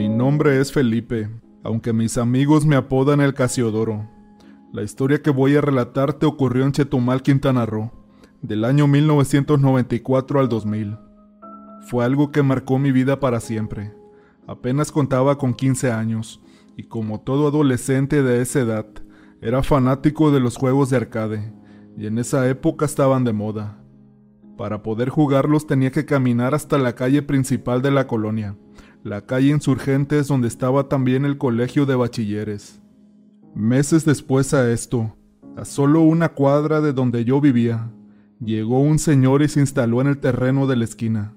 Mi 0.00 0.08
nombre 0.08 0.58
es 0.58 0.72
Felipe, 0.72 1.28
aunque 1.62 1.92
mis 1.92 2.16
amigos 2.16 2.64
me 2.64 2.74
apodan 2.74 3.20
el 3.20 3.34
Casiodoro. 3.34 4.08
La 4.72 4.82
historia 4.82 5.20
que 5.20 5.28
voy 5.28 5.56
a 5.56 5.60
relatarte 5.60 6.24
ocurrió 6.24 6.64
en 6.64 6.72
Chetumal, 6.72 7.20
Quintana 7.20 7.66
Roo, 7.66 7.92
del 8.40 8.64
año 8.64 8.86
1994 8.86 10.40
al 10.40 10.48
2000. 10.48 10.96
Fue 11.82 12.02
algo 12.02 12.32
que 12.32 12.42
marcó 12.42 12.78
mi 12.78 12.92
vida 12.92 13.20
para 13.20 13.40
siempre. 13.40 13.92
Apenas 14.46 14.90
contaba 14.90 15.36
con 15.36 15.52
15 15.52 15.92
años, 15.92 16.40
y 16.78 16.84
como 16.84 17.20
todo 17.20 17.48
adolescente 17.48 18.22
de 18.22 18.40
esa 18.40 18.60
edad, 18.60 18.86
era 19.42 19.62
fanático 19.62 20.30
de 20.30 20.40
los 20.40 20.56
juegos 20.56 20.88
de 20.88 20.96
arcade, 20.96 21.52
y 21.98 22.06
en 22.06 22.16
esa 22.16 22.48
época 22.48 22.86
estaban 22.86 23.24
de 23.24 23.34
moda. 23.34 23.84
Para 24.56 24.82
poder 24.82 25.10
jugarlos 25.10 25.66
tenía 25.66 25.90
que 25.90 26.06
caminar 26.06 26.54
hasta 26.54 26.78
la 26.78 26.94
calle 26.94 27.20
principal 27.20 27.82
de 27.82 27.90
la 27.90 28.06
colonia, 28.06 28.56
la 29.02 29.22
calle 29.24 29.48
Insurgentes 29.48 30.28
donde 30.28 30.48
estaba 30.48 30.88
también 30.88 31.24
el 31.24 31.38
colegio 31.38 31.86
de 31.86 31.94
bachilleres. 31.94 32.82
Meses 33.54 34.04
después 34.04 34.52
a 34.52 34.70
esto, 34.70 35.16
a 35.56 35.64
solo 35.64 36.02
una 36.02 36.30
cuadra 36.30 36.82
de 36.82 36.92
donde 36.92 37.24
yo 37.24 37.40
vivía, 37.40 37.90
llegó 38.44 38.80
un 38.80 38.98
señor 38.98 39.42
y 39.42 39.48
se 39.48 39.60
instaló 39.60 40.02
en 40.02 40.08
el 40.08 40.18
terreno 40.18 40.66
de 40.66 40.76
la 40.76 40.84
esquina. 40.84 41.34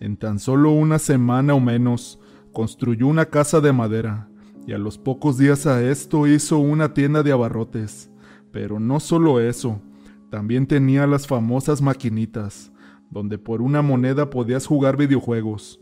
En 0.00 0.16
tan 0.16 0.38
solo 0.38 0.70
una 0.72 0.98
semana 0.98 1.52
o 1.54 1.60
menos, 1.60 2.18
construyó 2.52 3.06
una 3.06 3.26
casa 3.26 3.60
de 3.60 3.72
madera, 3.72 4.28
y 4.66 4.72
a 4.72 4.78
los 4.78 4.96
pocos 4.96 5.36
días 5.36 5.66
a 5.66 5.82
esto 5.82 6.26
hizo 6.26 6.58
una 6.58 6.94
tienda 6.94 7.22
de 7.22 7.32
abarrotes. 7.32 8.10
Pero 8.52 8.80
no 8.80 9.00
solo 9.00 9.38
eso, 9.38 9.82
también 10.30 10.66
tenía 10.66 11.06
las 11.06 11.26
famosas 11.26 11.82
maquinitas, 11.82 12.72
donde 13.10 13.38
por 13.38 13.60
una 13.60 13.82
moneda 13.82 14.30
podías 14.30 14.66
jugar 14.66 14.96
videojuegos. 14.96 15.81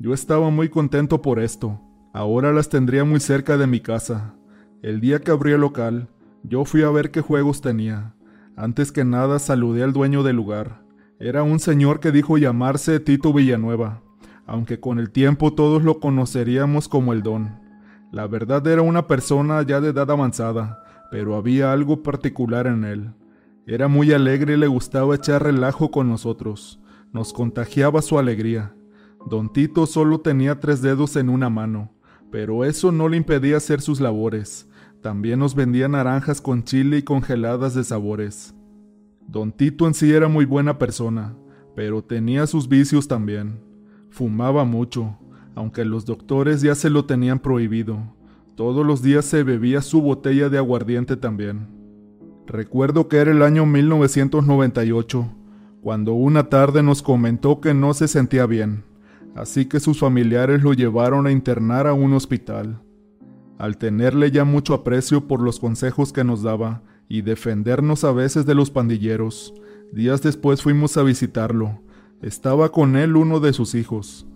Yo 0.00 0.14
estaba 0.14 0.50
muy 0.50 0.68
contento 0.68 1.22
por 1.22 1.40
esto. 1.40 1.80
Ahora 2.12 2.52
las 2.52 2.68
tendría 2.68 3.02
muy 3.02 3.18
cerca 3.18 3.56
de 3.56 3.66
mi 3.66 3.80
casa. 3.80 4.36
El 4.80 5.00
día 5.00 5.18
que 5.18 5.32
abrí 5.32 5.52
el 5.52 5.60
local, 5.60 6.08
yo 6.44 6.64
fui 6.64 6.82
a 6.84 6.90
ver 6.90 7.10
qué 7.10 7.20
juegos 7.20 7.60
tenía. 7.60 8.14
Antes 8.56 8.92
que 8.92 9.04
nada 9.04 9.40
saludé 9.40 9.82
al 9.82 9.92
dueño 9.92 10.22
del 10.22 10.36
lugar. 10.36 10.82
Era 11.18 11.42
un 11.42 11.58
señor 11.58 11.98
que 11.98 12.12
dijo 12.12 12.38
llamarse 12.38 13.00
Tito 13.00 13.32
Villanueva, 13.32 14.02
aunque 14.46 14.78
con 14.78 15.00
el 15.00 15.10
tiempo 15.10 15.54
todos 15.54 15.82
lo 15.82 15.98
conoceríamos 15.98 16.86
como 16.86 17.12
el 17.12 17.24
Don. 17.24 17.58
La 18.12 18.28
verdad 18.28 18.64
era 18.68 18.82
una 18.82 19.08
persona 19.08 19.60
ya 19.62 19.80
de 19.80 19.88
edad 19.88 20.08
avanzada, 20.12 20.78
pero 21.10 21.34
había 21.34 21.72
algo 21.72 22.04
particular 22.04 22.68
en 22.68 22.84
él. 22.84 23.10
Era 23.66 23.88
muy 23.88 24.12
alegre 24.12 24.54
y 24.54 24.58
le 24.58 24.68
gustaba 24.68 25.16
echar 25.16 25.42
relajo 25.42 25.90
con 25.90 26.08
nosotros. 26.08 26.80
Nos 27.12 27.32
contagiaba 27.32 28.00
su 28.00 28.16
alegría. 28.16 28.74
Don 29.26 29.52
Tito 29.52 29.86
solo 29.86 30.20
tenía 30.20 30.60
tres 30.60 30.80
dedos 30.80 31.16
en 31.16 31.28
una 31.28 31.50
mano, 31.50 31.90
pero 32.30 32.64
eso 32.64 32.92
no 32.92 33.08
le 33.08 33.16
impedía 33.16 33.56
hacer 33.56 33.80
sus 33.80 34.00
labores. 34.00 34.68
También 35.02 35.38
nos 35.38 35.54
vendía 35.54 35.88
naranjas 35.88 36.40
con 36.40 36.64
chile 36.64 36.98
y 36.98 37.02
congeladas 37.02 37.74
de 37.74 37.84
sabores. 37.84 38.54
Don 39.26 39.52
Tito 39.52 39.86
en 39.86 39.94
sí 39.94 40.12
era 40.12 40.28
muy 40.28 40.44
buena 40.44 40.78
persona, 40.78 41.36
pero 41.76 42.02
tenía 42.02 42.46
sus 42.46 42.68
vicios 42.68 43.06
también. 43.06 43.60
Fumaba 44.10 44.64
mucho, 44.64 45.18
aunque 45.54 45.84
los 45.84 46.06
doctores 46.06 46.62
ya 46.62 46.74
se 46.74 46.90
lo 46.90 47.04
tenían 47.04 47.38
prohibido. 47.38 47.98
Todos 48.56 48.84
los 48.84 49.02
días 49.02 49.24
se 49.24 49.42
bebía 49.42 49.82
su 49.82 50.02
botella 50.02 50.48
de 50.48 50.58
aguardiente 50.58 51.16
también. 51.16 51.68
Recuerdo 52.46 53.08
que 53.08 53.18
era 53.18 53.30
el 53.30 53.42
año 53.42 53.66
1998, 53.66 55.28
cuando 55.82 56.14
una 56.14 56.48
tarde 56.48 56.82
nos 56.82 57.02
comentó 57.02 57.60
que 57.60 57.74
no 57.74 57.92
se 57.94 58.08
sentía 58.08 58.46
bien, 58.46 58.84
así 59.40 59.66
que 59.66 59.80
sus 59.80 60.00
familiares 60.00 60.62
lo 60.62 60.72
llevaron 60.72 61.26
a 61.26 61.32
internar 61.32 61.86
a 61.86 61.92
un 61.92 62.12
hospital. 62.12 62.82
Al 63.58 63.76
tenerle 63.78 64.30
ya 64.30 64.44
mucho 64.44 64.74
aprecio 64.74 65.26
por 65.26 65.40
los 65.40 65.58
consejos 65.58 66.12
que 66.12 66.24
nos 66.24 66.42
daba 66.42 66.82
y 67.08 67.22
defendernos 67.22 68.04
a 68.04 68.12
veces 68.12 68.46
de 68.46 68.54
los 68.54 68.70
pandilleros, 68.70 69.54
días 69.92 70.22
después 70.22 70.62
fuimos 70.62 70.96
a 70.96 71.02
visitarlo. 71.02 71.80
Estaba 72.22 72.70
con 72.70 72.96
él 72.96 73.16
uno 73.16 73.40
de 73.40 73.52
sus 73.52 73.74
hijos. 73.74 74.26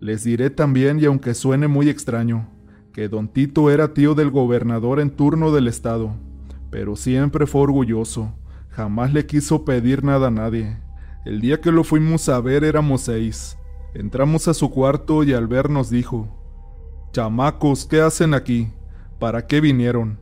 Les 0.00 0.24
diré 0.24 0.50
también, 0.50 0.98
y 0.98 1.04
aunque 1.04 1.34
suene 1.34 1.68
muy 1.68 1.88
extraño, 1.88 2.48
que 2.92 3.08
don 3.08 3.28
Tito 3.28 3.70
era 3.70 3.92
tío 3.94 4.14
del 4.14 4.30
gobernador 4.30 5.00
en 5.00 5.10
turno 5.10 5.52
del 5.52 5.68
estado 5.68 6.16
pero 6.70 6.94
siempre 6.96 7.46
fue 7.46 7.62
orgulloso, 7.62 8.32
jamás 8.70 9.12
le 9.12 9.26
quiso 9.26 9.64
pedir 9.64 10.04
nada 10.04 10.28
a 10.28 10.30
nadie. 10.30 10.78
El 11.24 11.40
día 11.40 11.60
que 11.60 11.72
lo 11.72 11.84
fuimos 11.84 12.28
a 12.28 12.40
ver 12.40 12.64
éramos 12.64 13.02
seis. 13.02 13.58
Entramos 13.94 14.46
a 14.46 14.54
su 14.54 14.70
cuarto 14.70 15.24
y 15.24 15.32
al 15.32 15.48
vernos 15.48 15.90
dijo, 15.90 16.28
Chamacos, 17.12 17.86
¿qué 17.86 18.00
hacen 18.00 18.34
aquí? 18.34 18.70
¿Para 19.18 19.46
qué 19.46 19.60
vinieron? 19.60 20.18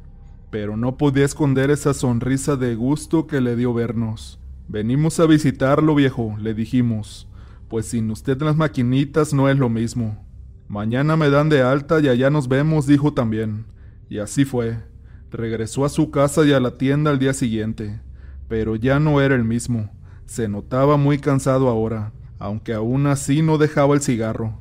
Pero 0.51 0.77
no 0.79 0.97
podía 0.97 1.27
esconder 1.27 1.71
esa 1.71 1.93
sonrisa 1.93 2.57
de 2.57 2.75
gusto 2.75 3.27
que 3.27 3.43
le 3.43 3.57
dio 3.57 3.75
vernos. 3.75 4.41
Venimos 4.69 5.21
a 5.21 5.27
visitarlo, 5.27 5.95
viejo, 5.95 6.35
le 6.41 6.55
dijimos, 6.55 7.29
pues 7.69 7.87
sin 7.87 8.11
usted 8.11 8.41
las 8.41 8.57
maquinitas 8.57 9.35
no 9.35 9.51
es 9.51 9.59
lo 9.59 9.69
mismo. 9.69 10.27
Mañana 10.67 11.17
me 11.17 11.29
dan 11.29 11.51
de 11.51 11.63
alta 11.63 12.01
y 12.01 12.09
allá 12.09 12.31
nos 12.31 12.49
vemos, 12.49 12.87
dijo 12.87 13.13
también. 13.13 13.67
Y 14.09 14.19
así 14.19 14.47
fue. 14.47 14.79
Regresó 15.31 15.85
a 15.85 15.91
su 15.91 16.11
casa 16.11 16.47
y 16.47 16.53
a 16.53 16.61
la 16.61 16.79
tienda 16.79 17.11
al 17.11 17.19
día 17.19 17.35
siguiente, 17.35 18.01
pero 18.49 18.77
ya 18.77 18.99
no 18.99 19.21
era 19.21 19.35
el 19.35 19.45
mismo. 19.45 19.91
Se 20.25 20.49
notaba 20.49 20.97
muy 20.97 21.19
cansado 21.19 21.69
ahora, 21.69 22.13
aunque 22.39 22.75
aún 22.75 23.07
así 23.07 23.43
no 23.43 23.59
dejaba 23.59 23.95
el 23.95 24.01
cigarro. 24.01 24.55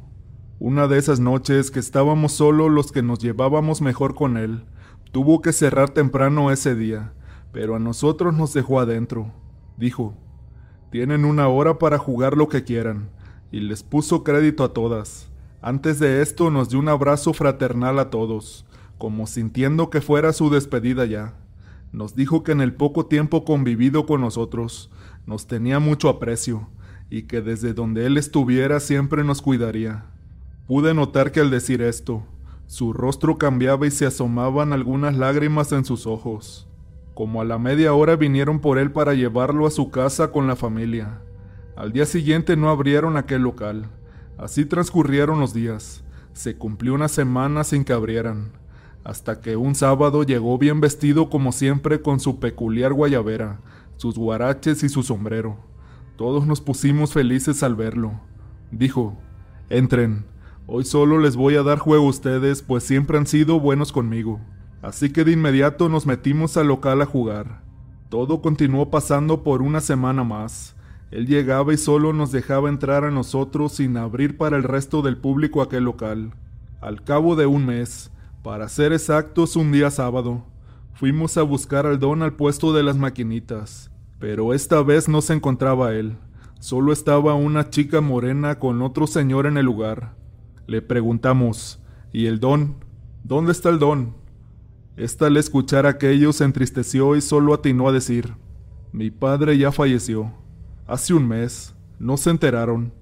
Una 0.59 0.87
de 0.87 0.97
esas 0.97 1.19
noches 1.19 1.69
que 1.69 1.79
estábamos 1.79 2.31
solo 2.31 2.69
los 2.69 2.91
que 2.91 3.03
nos 3.03 3.19
llevábamos 3.19 3.81
mejor 3.81 4.15
con 4.15 4.37
él, 4.37 4.65
tuvo 5.11 5.41
que 5.41 5.53
cerrar 5.53 5.91
temprano 5.91 6.51
ese 6.51 6.75
día, 6.75 7.13
pero 7.51 7.75
a 7.75 7.79
nosotros 7.79 8.33
nos 8.33 8.53
dejó 8.53 8.79
adentro. 8.79 9.31
Dijo, 9.77 10.15
tienen 10.89 11.25
una 11.25 11.47
hora 11.47 11.77
para 11.77 11.97
jugar 11.97 12.35
lo 12.35 12.47
que 12.49 12.63
quieran, 12.63 13.09
y 13.51 13.59
les 13.59 13.83
puso 13.83 14.23
crédito 14.23 14.63
a 14.63 14.73
todas. 14.73 15.29
Antes 15.61 15.99
de 15.99 16.21
esto 16.21 16.49
nos 16.49 16.69
dio 16.69 16.79
un 16.79 16.89
abrazo 16.89 17.33
fraternal 17.33 17.99
a 17.99 18.09
todos, 18.09 18.65
como 18.97 19.27
sintiendo 19.27 19.89
que 19.89 20.01
fuera 20.01 20.33
su 20.33 20.49
despedida 20.49 21.05
ya. 21.05 21.35
Nos 21.91 22.15
dijo 22.15 22.43
que 22.43 22.51
en 22.51 22.61
el 22.61 22.73
poco 22.73 23.05
tiempo 23.05 23.45
convivido 23.45 24.05
con 24.05 24.21
nosotros, 24.21 24.89
nos 25.25 25.45
tenía 25.47 25.79
mucho 25.79 26.09
aprecio, 26.09 26.69
y 27.09 27.23
que 27.23 27.41
desde 27.41 27.73
donde 27.73 28.05
él 28.05 28.17
estuviera 28.17 28.79
siempre 28.79 29.23
nos 29.23 29.41
cuidaría. 29.41 30.05
Pude 30.67 30.93
notar 30.93 31.31
que 31.31 31.39
al 31.39 31.49
decir 31.49 31.81
esto, 31.81 32.23
su 32.65 32.93
rostro 32.93 33.37
cambiaba 33.37 33.87
y 33.87 33.91
se 33.91 34.05
asomaban 34.05 34.73
algunas 34.73 35.15
lágrimas 35.15 35.71
en 35.71 35.85
sus 35.85 36.05
ojos. 36.05 36.67
Como 37.13 37.41
a 37.41 37.45
la 37.45 37.57
media 37.57 37.93
hora 37.93 38.15
vinieron 38.15 38.59
por 38.59 38.77
él 38.77 38.91
para 38.91 39.13
llevarlo 39.13 39.65
a 39.65 39.71
su 39.71 39.89
casa 39.89 40.31
con 40.31 40.47
la 40.47 40.55
familia. 40.55 41.21
Al 41.75 41.93
día 41.93 42.05
siguiente 42.05 42.57
no 42.57 42.69
abrieron 42.69 43.17
aquel 43.17 43.41
local. 43.41 43.89
Así 44.37 44.65
transcurrieron 44.65 45.39
los 45.39 45.53
días. 45.53 46.03
Se 46.33 46.57
cumplió 46.57 46.93
una 46.93 47.07
semana 47.07 47.63
sin 47.63 47.83
que 47.83 47.93
abrieran 47.93 48.51
hasta 49.07 49.39
que 49.39 49.55
un 49.55 49.73
sábado 49.73 50.23
llegó 50.23 50.57
bien 50.57 50.81
vestido 50.81 51.29
como 51.29 51.53
siempre 51.53 52.01
con 52.01 52.19
su 52.19 52.41
peculiar 52.41 52.91
guayabera, 52.91 53.61
sus 53.95 54.17
guaraches 54.17 54.83
y 54.83 54.89
su 54.89 55.01
sombrero. 55.01 55.57
Todos 56.17 56.47
nos 56.47 56.61
pusimos 56.61 57.13
felices 57.13 57.61
al 57.61 57.75
verlo. 57.75 58.19
Dijo, 58.71 59.15
entren, 59.69 60.25
hoy 60.65 60.83
solo 60.83 61.19
les 61.19 61.35
voy 61.35 61.55
a 61.57 61.61
dar 61.61 61.77
juego 61.77 62.07
a 62.07 62.09
ustedes, 62.09 62.63
pues 62.63 62.83
siempre 62.83 63.19
han 63.19 63.27
sido 63.27 63.59
buenos 63.59 63.91
conmigo. 63.91 64.41
Así 64.81 65.11
que 65.11 65.23
de 65.23 65.33
inmediato 65.33 65.89
nos 65.89 66.07
metimos 66.07 66.57
al 66.57 66.69
local 66.69 67.03
a 67.03 67.05
jugar. 67.05 67.61
Todo 68.09 68.41
continuó 68.41 68.89
pasando 68.89 69.43
por 69.43 69.61
una 69.61 69.79
semana 69.79 70.23
más. 70.23 70.75
Él 71.11 71.27
llegaba 71.27 71.71
y 71.71 71.77
solo 71.77 72.13
nos 72.13 72.31
dejaba 72.31 72.69
entrar 72.69 73.03
a 73.03 73.11
nosotros 73.11 73.73
sin 73.73 73.95
abrir 73.95 74.37
para 74.37 74.57
el 74.57 74.63
resto 74.63 75.03
del 75.03 75.17
público 75.17 75.61
aquel 75.61 75.83
local. 75.83 76.33
Al 76.81 77.03
cabo 77.03 77.35
de 77.35 77.45
un 77.45 77.67
mes, 77.67 78.11
para 78.41 78.69
ser 78.69 78.91
exactos, 78.91 79.55
un 79.55 79.71
día 79.71 79.91
sábado, 79.91 80.43
fuimos 80.95 81.37
a 81.37 81.43
buscar 81.43 81.85
al 81.85 81.99
don 81.99 82.23
al 82.23 82.33
puesto 82.33 82.73
de 82.73 82.81
las 82.81 82.97
maquinitas, 82.97 83.91
pero 84.19 84.53
esta 84.53 84.81
vez 84.81 85.07
no 85.07 85.21
se 85.21 85.33
encontraba 85.33 85.93
él, 85.93 86.17
solo 86.59 86.91
estaba 86.91 87.35
una 87.35 87.69
chica 87.69 88.01
morena 88.01 88.59
con 88.59 88.81
otro 88.81 89.07
señor 89.07 89.45
en 89.45 89.57
el 89.57 89.65
lugar. 89.65 90.15
Le 90.65 90.81
preguntamos, 90.81 91.79
¿y 92.11 92.25
el 92.25 92.39
don? 92.39 92.75
¿Dónde 93.23 93.51
está 93.51 93.69
el 93.69 93.79
don? 93.79 94.15
Esta 94.95 95.27
al 95.27 95.37
escuchar 95.37 95.85
aquello 95.85 96.33
se 96.33 96.43
entristeció 96.43 97.15
y 97.15 97.21
solo 97.21 97.53
atinó 97.53 97.87
a 97.87 97.91
decir, 97.91 98.33
mi 98.91 99.11
padre 99.11 99.57
ya 99.57 99.71
falleció. 99.71 100.33
Hace 100.87 101.13
un 101.13 101.27
mes. 101.27 101.75
No 101.99 102.17
se 102.17 102.29
enteraron. 102.29 102.93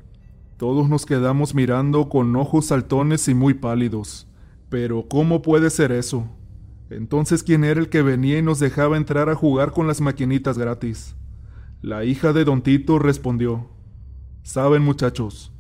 Todos 0.58 0.90
nos 0.90 1.06
quedamos 1.06 1.54
mirando 1.54 2.10
con 2.10 2.36
ojos 2.36 2.66
saltones 2.66 3.28
y 3.28 3.34
muy 3.34 3.54
pálidos. 3.54 4.28
Pero 4.70 5.06
¿cómo 5.08 5.42
puede 5.42 5.70
ser 5.70 5.92
eso? 5.92 6.28
Entonces, 6.90 7.44
¿quién 7.44 7.64
era 7.64 7.80
el 7.80 7.90
que 7.90 8.02
venía 8.02 8.38
y 8.38 8.42
nos 8.42 8.60
dejaba 8.60 8.98
entrar 8.98 9.30
a 9.30 9.36
jugar 9.36 9.72
con 9.72 9.88
las 9.88 10.02
maquinitas 10.02 10.58
gratis? 10.58 11.16
La 11.82 12.04
hija 12.04 12.34
de 12.34 12.46
don 12.46 12.62
Tito 12.62 13.00
respondió, 13.00 13.70
Saben 14.44 14.84
muchachos, 14.84 15.52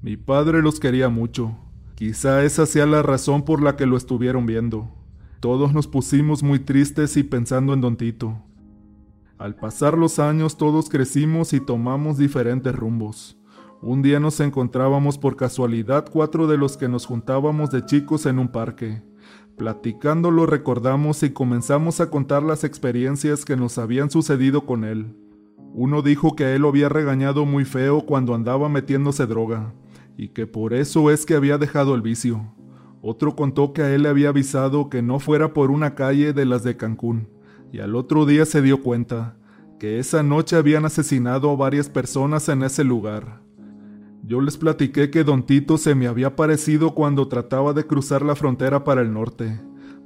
mi 0.00 0.16
padre 0.16 0.62
los 0.62 0.78
quería 0.78 1.08
mucho. 1.08 1.56
Quizá 1.96 2.44
esa 2.44 2.66
sea 2.66 2.86
la 2.86 3.02
razón 3.02 3.44
por 3.44 3.60
la 3.60 3.74
que 3.74 3.86
lo 3.86 3.96
estuvieron 3.96 4.46
viendo. 4.46 4.88
Todos 5.40 5.72
nos 5.72 5.88
pusimos 5.88 6.44
muy 6.44 6.60
tristes 6.60 7.16
y 7.16 7.24
pensando 7.24 7.74
en 7.74 7.80
Don 7.80 7.96
Tito. 7.96 8.40
Al 9.38 9.56
pasar 9.56 9.98
los 9.98 10.20
años 10.20 10.56
todos 10.56 10.88
crecimos 10.88 11.52
y 11.52 11.60
tomamos 11.60 12.18
diferentes 12.18 12.74
rumbos. 12.74 13.36
Un 13.82 14.02
día 14.02 14.18
nos 14.20 14.38
encontrábamos 14.40 15.18
por 15.18 15.36
casualidad 15.36 16.06
cuatro 16.10 16.46
de 16.46 16.56
los 16.56 16.76
que 16.76 16.88
nos 16.88 17.06
juntábamos 17.06 17.70
de 17.70 17.84
chicos 17.84 18.26
en 18.26 18.38
un 18.38 18.48
parque. 18.48 19.07
Platicando 19.58 20.30
lo 20.30 20.46
recordamos 20.46 21.24
y 21.24 21.30
comenzamos 21.30 22.00
a 22.00 22.10
contar 22.10 22.44
las 22.44 22.62
experiencias 22.62 23.44
que 23.44 23.56
nos 23.56 23.76
habían 23.76 24.08
sucedido 24.08 24.64
con 24.64 24.84
él. 24.84 25.16
Uno 25.74 26.00
dijo 26.00 26.36
que 26.36 26.54
él 26.54 26.62
lo 26.62 26.68
había 26.68 26.88
regañado 26.88 27.44
muy 27.44 27.64
feo 27.64 28.02
cuando 28.02 28.36
andaba 28.36 28.68
metiéndose 28.68 29.26
droga, 29.26 29.74
y 30.16 30.28
que 30.28 30.46
por 30.46 30.74
eso 30.74 31.10
es 31.10 31.26
que 31.26 31.34
había 31.34 31.58
dejado 31.58 31.96
el 31.96 32.02
vicio. 32.02 32.54
Otro 33.02 33.34
contó 33.34 33.72
que 33.72 33.82
a 33.82 33.92
él 33.92 34.04
le 34.04 34.08
había 34.08 34.28
avisado 34.28 34.88
que 34.88 35.02
no 35.02 35.18
fuera 35.18 35.52
por 35.52 35.72
una 35.72 35.96
calle 35.96 36.32
de 36.32 36.44
las 36.44 36.62
de 36.62 36.76
Cancún, 36.76 37.28
y 37.72 37.80
al 37.80 37.96
otro 37.96 38.26
día 38.26 38.46
se 38.46 38.62
dio 38.62 38.80
cuenta 38.80 39.36
que 39.80 39.98
esa 39.98 40.22
noche 40.22 40.54
habían 40.54 40.84
asesinado 40.84 41.50
a 41.50 41.56
varias 41.56 41.88
personas 41.88 42.48
en 42.48 42.62
ese 42.62 42.84
lugar. 42.84 43.47
Yo 44.28 44.42
les 44.42 44.58
platiqué 44.58 45.08
que 45.10 45.24
don 45.24 45.42
Tito 45.42 45.78
se 45.78 45.94
me 45.94 46.06
había 46.06 46.36
parecido 46.36 46.94
cuando 46.94 47.28
trataba 47.28 47.72
de 47.72 47.86
cruzar 47.86 48.20
la 48.20 48.36
frontera 48.36 48.84
para 48.84 49.00
el 49.00 49.10
norte, 49.10 49.58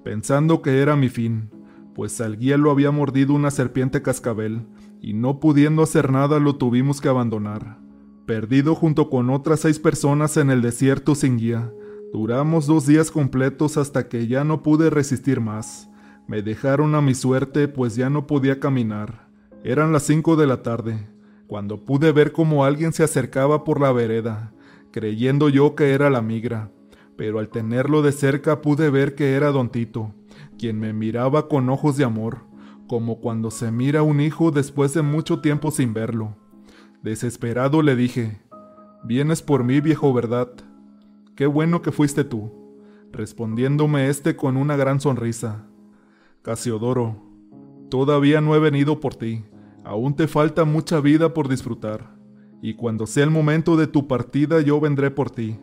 pensando 0.04 0.62
que 0.62 0.78
era 0.78 0.94
mi 0.94 1.08
fin, 1.08 1.50
pues 1.92 2.20
al 2.20 2.38
guía 2.38 2.56
lo 2.56 2.70
había 2.70 2.92
mordido 2.92 3.34
una 3.34 3.50
serpiente 3.50 4.00
cascabel, 4.00 4.64
y 5.00 5.12
no 5.12 5.40
pudiendo 5.40 5.82
hacer 5.82 6.12
nada 6.12 6.38
lo 6.38 6.54
tuvimos 6.54 7.00
que 7.00 7.08
abandonar. 7.08 7.80
Perdido 8.24 8.76
junto 8.76 9.10
con 9.10 9.28
otras 9.28 9.58
seis 9.58 9.80
personas 9.80 10.36
en 10.36 10.50
el 10.50 10.62
desierto 10.62 11.16
sin 11.16 11.36
guía, 11.36 11.72
duramos 12.12 12.68
dos 12.68 12.86
días 12.86 13.10
completos 13.10 13.76
hasta 13.76 14.08
que 14.08 14.28
ya 14.28 14.44
no 14.44 14.62
pude 14.62 14.88
resistir 14.88 15.40
más. 15.40 15.90
Me 16.28 16.42
dejaron 16.42 16.94
a 16.94 17.00
mi 17.00 17.16
suerte 17.16 17.66
pues 17.66 17.96
ya 17.96 18.08
no 18.08 18.28
podía 18.28 18.60
caminar. 18.60 19.26
Eran 19.64 19.92
las 19.92 20.04
cinco 20.04 20.36
de 20.36 20.46
la 20.46 20.62
tarde, 20.62 21.08
cuando 21.52 21.84
pude 21.84 22.12
ver 22.12 22.32
cómo 22.32 22.64
alguien 22.64 22.94
se 22.94 23.04
acercaba 23.04 23.62
por 23.62 23.78
la 23.78 23.92
vereda, 23.92 24.54
creyendo 24.90 25.50
yo 25.50 25.74
que 25.74 25.92
era 25.92 26.08
la 26.08 26.22
migra, 26.22 26.70
pero 27.14 27.40
al 27.40 27.50
tenerlo 27.50 28.00
de 28.00 28.12
cerca 28.12 28.62
pude 28.62 28.88
ver 28.88 29.14
que 29.14 29.34
era 29.34 29.50
don 29.50 29.68
Tito, 29.68 30.14
quien 30.58 30.80
me 30.80 30.94
miraba 30.94 31.48
con 31.48 31.68
ojos 31.68 31.98
de 31.98 32.04
amor, 32.04 32.38
como 32.86 33.20
cuando 33.20 33.50
se 33.50 33.70
mira 33.70 34.02
un 34.02 34.22
hijo 34.22 34.50
después 34.50 34.94
de 34.94 35.02
mucho 35.02 35.42
tiempo 35.42 35.70
sin 35.70 35.92
verlo. 35.92 36.38
Desesperado 37.02 37.82
le 37.82 37.96
dije, 37.96 38.40
Vienes 39.04 39.42
por 39.42 39.62
mí, 39.62 39.82
viejo, 39.82 40.14
¿verdad? 40.14 40.48
Qué 41.36 41.44
bueno 41.44 41.82
que 41.82 41.92
fuiste 41.92 42.24
tú, 42.24 42.50
respondiéndome 43.12 44.08
este 44.08 44.36
con 44.36 44.56
una 44.56 44.76
gran 44.76 45.00
sonrisa. 45.00 45.66
Casiodoro, 46.40 47.22
todavía 47.90 48.40
no 48.40 48.54
he 48.54 48.58
venido 48.58 49.00
por 49.00 49.16
ti, 49.16 49.44
aún 49.84 50.14
te 50.14 50.28
falta 50.28 50.64
mucha 50.64 51.00
vida 51.00 51.34
por 51.34 51.48
disfrutar, 51.48 52.16
y 52.60 52.74
cuando 52.74 53.06
sea 53.06 53.24
el 53.24 53.30
momento 53.30 53.76
de 53.76 53.86
tu 53.86 54.06
partida 54.06 54.60
yo 54.60 54.80
vendré 54.80 55.10
por 55.10 55.30
ti. 55.30 55.58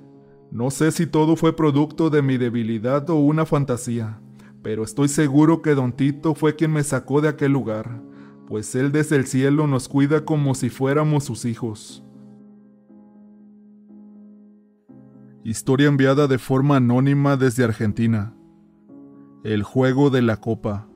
No 0.52 0.72
sé 0.72 0.92
si 0.92 1.06
todo 1.06 1.36
fue 1.36 1.56
producto 1.56 2.10
de 2.10 2.22
mi 2.22 2.38
debilidad 2.38 3.10
o 3.10 3.16
una 3.16 3.46
fantasía, 3.46 4.20
pero 4.62 4.84
estoy 4.84 5.08
seguro 5.08 5.62
que 5.62 5.76
don 5.76 5.94
Tito 5.94 6.36
fue 6.36 6.56
quien 6.56 6.72
me 6.72 6.84
sacó 6.84 7.22
de 7.22 7.30
aquel 7.30 7.54
lugar, 7.54 8.02
pues 8.48 8.74
Él 8.76 8.92
desde 8.92 9.16
el 9.16 9.28
cielo 9.28 9.68
nos 9.68 9.88
cuida 9.88 10.26
como 10.26 10.56
si 10.56 10.70
fuéramos 10.70 11.24
sus 11.24 11.46
hijos. 11.46 12.04
Historia 15.44 15.88
enviada 15.88 16.28
de 16.28 16.38
forma 16.38 16.76
anónima 16.78 17.38
desde 17.38 17.64
Argentina. 17.64 18.36
El 19.44 19.64
juego 19.64 20.10
de 20.10 20.22
la 20.22 20.38
copa. 20.42 20.90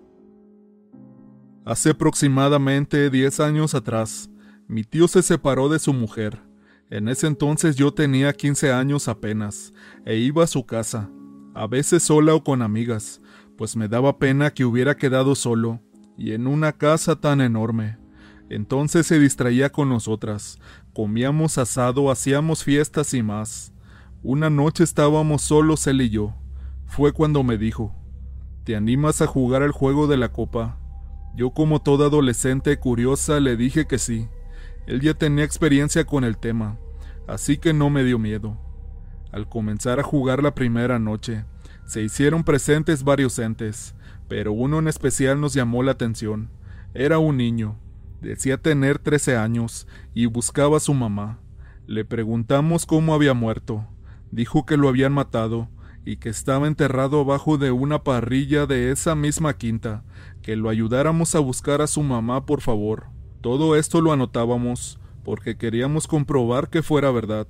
Hace 1.66 1.92
aproximadamente 1.92 3.10
10 3.10 3.40
años 3.40 3.74
atrás, 3.74 4.30
mi 4.68 4.84
tío 4.84 5.08
se 5.08 5.22
separó 5.22 5.70
de 5.70 5.80
su 5.80 5.94
mujer. 5.94 6.42
En 6.90 7.08
ese 7.08 7.26
entonces 7.26 7.78
yo 7.78 7.94
tenía 7.94 8.34
15 8.34 8.74
años 8.74 9.08
apenas, 9.08 9.74
e 10.06 10.18
iba 10.18 10.44
a 10.44 10.48
su 10.48 10.66
casa, 10.66 11.10
a 11.54 11.66
veces 11.66 12.04
sola 12.04 12.36
o 12.36 12.44
con 12.44 12.62
amigas, 12.62 13.22
pues 13.58 13.78
me 13.78 13.88
daba 13.88 14.18
pena 14.20 14.52
que 14.52 14.66
hubiera 14.66 14.98
quedado 14.98 15.36
solo, 15.36 15.80
y 16.18 16.34
en 16.34 16.48
una 16.48 16.74
casa 16.74 17.16
tan 17.22 17.40
enorme. 17.40 17.98
Entonces 18.50 19.08
se 19.08 19.18
distraía 19.18 19.72
con 19.72 19.88
nosotras, 19.88 20.60
comíamos 20.94 21.58
asado, 21.58 22.12
hacíamos 22.12 22.66
fiestas 22.66 23.14
y 23.14 23.24
más. 23.24 23.74
Una 24.22 24.50
noche 24.50 24.84
estábamos 24.84 25.44
solos 25.44 25.88
él 25.88 26.02
y 26.02 26.10
yo. 26.10 26.36
Fue 26.88 27.14
cuando 27.14 27.42
me 27.42 27.58
dijo, 27.58 27.96
¿te 28.66 28.76
animas 28.76 29.22
a 29.22 29.28
jugar 29.28 29.62
el 29.62 29.72
juego 29.72 30.08
de 30.08 30.18
la 30.18 30.34
copa? 30.34 30.83
Yo 31.36 31.50
como 31.50 31.82
toda 31.82 32.08
adolescente 32.08 32.78
curiosa 32.78 33.40
le 33.40 33.58
dije 33.58 33.88
que 33.88 33.98
sí. 33.98 34.28
Él 34.86 35.02
ya 35.02 35.14
tenía 35.14 35.46
experiencia 35.46 36.06
con 36.06 36.24
el 36.24 36.38
tema, 36.38 36.78
así 37.28 37.58
que 37.58 37.74
no 37.74 37.90
me 37.90 38.04
dio 38.04 38.20
miedo. 38.20 38.58
Al 39.32 39.50
comenzar 39.50 40.00
a 40.00 40.04
jugar 40.04 40.44
la 40.44 40.54
primera 40.54 41.00
noche, 41.00 41.46
se 41.86 42.04
hicieron 42.04 42.44
presentes 42.44 43.04
varios 43.04 43.40
entes, 43.40 43.96
pero 44.28 44.52
uno 44.52 44.80
en 44.80 44.88
especial 44.88 45.42
nos 45.42 45.54
llamó 45.54 45.82
la 45.82 45.94
atención. 45.94 46.50
Era 46.94 47.18
un 47.18 47.38
niño, 47.38 47.80
decía 48.22 48.58
tener 48.58 49.00
13 49.00 49.38
años 49.38 49.88
y 50.14 50.28
buscaba 50.28 50.78
a 50.78 50.82
su 50.82 50.94
mamá. 50.94 51.40
Le 51.88 52.06
preguntamos 52.06 52.86
cómo 52.86 53.14
había 53.16 53.34
muerto. 53.34 53.88
Dijo 54.32 54.66
que 54.66 54.78
lo 54.78 54.88
habían 54.88 55.14
matado 55.14 55.70
y 56.06 56.18
que 56.18 56.30
estaba 56.30 56.68
enterrado 56.68 57.22
abajo 57.22 57.58
de 57.58 57.72
una 57.72 58.04
parrilla 58.04 58.66
de 58.66 58.92
esa 58.92 59.16
misma 59.16 59.54
quinta, 59.54 60.04
que 60.44 60.58
lo 60.58 60.70
ayudáramos 60.70 61.34
a 61.36 61.40
buscar 61.40 61.82
a 61.82 61.88
su 61.88 62.04
mamá, 62.04 62.46
por 62.46 62.62
favor. 62.62 63.06
Todo 63.42 63.78
esto 63.78 64.02
lo 64.02 64.12
anotábamos 64.12 65.00
porque 65.24 65.56
queríamos 65.56 66.06
comprobar 66.06 66.70
que 66.70 66.84
fuera 66.84 67.10
verdad. 67.12 67.48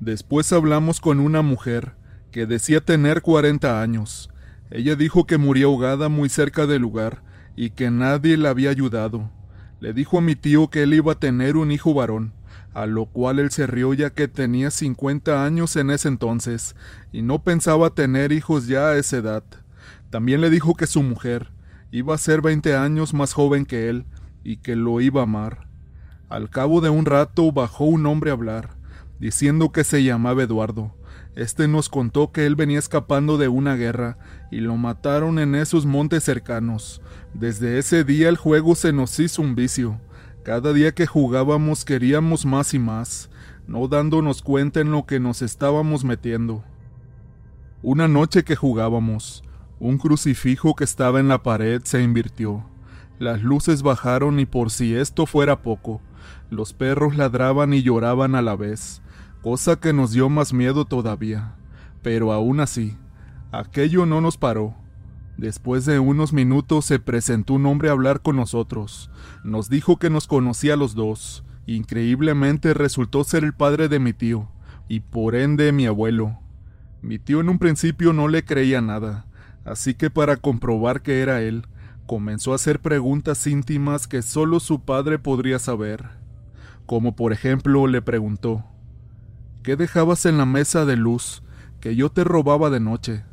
Después 0.00 0.52
hablamos 0.52 1.00
con 1.00 1.20
una 1.20 1.40
mujer 1.40 1.94
que 2.32 2.46
decía 2.46 2.80
tener 2.80 3.22
40 3.22 3.80
años. 3.80 4.28
Ella 4.70 4.96
dijo 4.96 5.24
que 5.24 5.38
murió 5.38 5.68
ahogada 5.68 6.08
muy 6.08 6.28
cerca 6.28 6.66
del 6.66 6.82
lugar 6.82 7.22
y 7.54 7.70
que 7.70 7.92
nadie 7.92 8.36
la 8.36 8.50
había 8.50 8.70
ayudado. 8.70 9.30
Le 9.78 9.92
dijo 9.92 10.18
a 10.18 10.20
mi 10.20 10.34
tío 10.34 10.68
que 10.68 10.82
él 10.82 10.94
iba 10.94 11.12
a 11.12 11.20
tener 11.20 11.56
un 11.56 11.70
hijo 11.70 11.94
varón, 11.94 12.32
a 12.72 12.86
lo 12.86 13.06
cual 13.06 13.38
él 13.38 13.52
se 13.52 13.68
rió 13.68 13.94
ya 13.94 14.10
que 14.10 14.26
tenía 14.26 14.72
50 14.72 15.44
años 15.44 15.76
en 15.76 15.90
ese 15.90 16.08
entonces 16.08 16.74
y 17.12 17.22
no 17.22 17.44
pensaba 17.44 17.90
tener 17.90 18.32
hijos 18.32 18.66
ya 18.66 18.88
a 18.88 18.96
esa 18.96 19.18
edad. 19.18 19.44
También 20.10 20.40
le 20.40 20.50
dijo 20.50 20.74
que 20.74 20.88
su 20.88 21.00
mujer 21.04 21.53
iba 21.94 22.12
a 22.12 22.18
ser 22.18 22.42
20 22.42 22.74
años 22.74 23.14
más 23.14 23.32
joven 23.34 23.64
que 23.64 23.88
él 23.88 24.04
y 24.42 24.56
que 24.56 24.74
lo 24.74 25.00
iba 25.00 25.20
a 25.20 25.24
amar. 25.24 25.68
Al 26.28 26.50
cabo 26.50 26.80
de 26.80 26.90
un 26.90 27.06
rato 27.06 27.52
bajó 27.52 27.84
un 27.84 28.04
hombre 28.06 28.30
a 28.30 28.32
hablar, 28.32 28.70
diciendo 29.20 29.70
que 29.70 29.84
se 29.84 30.02
llamaba 30.02 30.42
Eduardo, 30.42 30.92
este 31.36 31.68
nos 31.68 31.88
contó 31.88 32.32
que 32.32 32.46
él 32.46 32.56
venía 32.56 32.80
escapando 32.80 33.38
de 33.38 33.46
una 33.46 33.76
guerra 33.76 34.18
y 34.50 34.58
lo 34.58 34.76
mataron 34.76 35.38
en 35.38 35.54
esos 35.54 35.86
montes 35.86 36.24
cercanos. 36.24 37.00
Desde 37.32 37.78
ese 37.78 38.02
día 38.02 38.28
el 38.28 38.38
juego 38.38 38.74
se 38.74 38.92
nos 38.92 39.20
hizo 39.20 39.40
un 39.40 39.54
vicio. 39.54 40.00
Cada 40.42 40.72
día 40.72 40.92
que 40.96 41.06
jugábamos 41.06 41.84
queríamos 41.84 42.44
más 42.44 42.74
y 42.74 42.80
más, 42.80 43.30
no 43.68 43.86
dándonos 43.86 44.42
cuenta 44.42 44.80
en 44.80 44.90
lo 44.90 45.06
que 45.06 45.20
nos 45.20 45.42
estábamos 45.42 46.02
metiendo. 46.02 46.64
Una 47.82 48.08
noche 48.08 48.42
que 48.42 48.56
jugábamos, 48.56 49.44
un 49.84 49.98
crucifijo 49.98 50.74
que 50.74 50.84
estaba 50.84 51.20
en 51.20 51.28
la 51.28 51.42
pared 51.42 51.82
se 51.84 52.02
invirtió. 52.02 52.64
Las 53.18 53.42
luces 53.42 53.82
bajaron 53.82 54.40
y 54.40 54.46
por 54.46 54.70
si 54.70 54.94
esto 54.94 55.26
fuera 55.26 55.60
poco, 55.60 56.00
los 56.48 56.72
perros 56.72 57.16
ladraban 57.16 57.74
y 57.74 57.82
lloraban 57.82 58.34
a 58.34 58.40
la 58.40 58.56
vez 58.56 59.02
cosa 59.42 59.76
que 59.76 59.92
nos 59.92 60.12
dio 60.12 60.30
más 60.30 60.54
miedo 60.54 60.86
todavía. 60.86 61.54
Pero 62.00 62.32
aún 62.32 62.60
así, 62.60 62.96
aquello 63.52 64.06
no 64.06 64.22
nos 64.22 64.38
paró. 64.38 64.74
Después 65.36 65.84
de 65.84 65.98
unos 65.98 66.32
minutos 66.32 66.86
se 66.86 66.98
presentó 66.98 67.52
un 67.52 67.66
hombre 67.66 67.90
a 67.90 67.92
hablar 67.92 68.22
con 68.22 68.36
nosotros. 68.36 69.10
Nos 69.42 69.68
dijo 69.68 69.98
que 69.98 70.08
nos 70.08 70.26
conocía 70.28 70.74
a 70.74 70.76
los 70.78 70.94
dos. 70.94 71.44
Increíblemente 71.66 72.72
resultó 72.72 73.22
ser 73.22 73.44
el 73.44 73.52
padre 73.52 73.90
de 73.90 73.98
mi 73.98 74.14
tío, 74.14 74.48
y 74.88 75.00
por 75.00 75.34
ende 75.34 75.72
mi 75.72 75.84
abuelo. 75.84 76.38
Mi 77.02 77.18
tío 77.18 77.42
en 77.42 77.50
un 77.50 77.58
principio 77.58 78.14
no 78.14 78.28
le 78.28 78.46
creía 78.46 78.80
nada, 78.80 79.26
así 79.64 79.94
que 79.94 80.10
para 80.10 80.36
comprobar 80.36 81.02
que 81.02 81.20
era 81.20 81.42
él, 81.42 81.66
comenzó 82.06 82.52
a 82.52 82.56
hacer 82.56 82.80
preguntas 82.80 83.46
íntimas 83.46 84.06
que 84.06 84.22
solo 84.22 84.60
su 84.60 84.80
padre 84.80 85.18
podría 85.18 85.58
saber. 85.58 86.08
Como 86.86 87.16
por 87.16 87.32
ejemplo 87.32 87.86
le 87.86 88.02
preguntó, 88.02 88.64
¿Qué 89.64 89.76
dejabas 89.76 90.26
en 90.26 90.36
la 90.36 90.44
mesa 90.44 90.84
de 90.84 90.94
luz 90.94 91.42
que 91.80 91.96
yo 91.96 92.10
te 92.10 92.22
robaba 92.22 92.68
de 92.68 92.80
noche? 92.80 93.24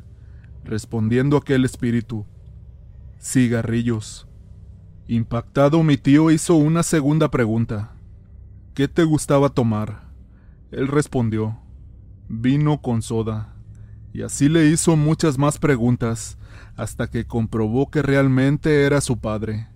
Respondiendo 0.64 1.36
aquel 1.36 1.66
espíritu, 1.66 2.24
cigarrillos. 3.20 4.26
Impactado 5.08 5.82
mi 5.82 5.98
tío 5.98 6.30
hizo 6.30 6.54
una 6.54 6.82
segunda 6.82 7.30
pregunta. 7.30 7.92
¿Qué 8.72 8.88
te 8.88 9.04
gustaba 9.04 9.50
tomar? 9.50 10.08
Él 10.70 10.88
respondió, 10.88 11.58
vino 12.28 12.80
con 12.80 13.02
soda. 13.02 13.51
Y 14.12 14.22
así 14.22 14.48
le 14.48 14.66
hizo 14.66 14.96
muchas 14.96 15.38
más 15.38 15.58
preguntas, 15.58 16.38
hasta 16.76 17.08
que 17.08 17.26
comprobó 17.26 17.90
que 17.90 18.02
realmente 18.02 18.84
era 18.84 19.00
su 19.00 19.18
padre. 19.18 19.68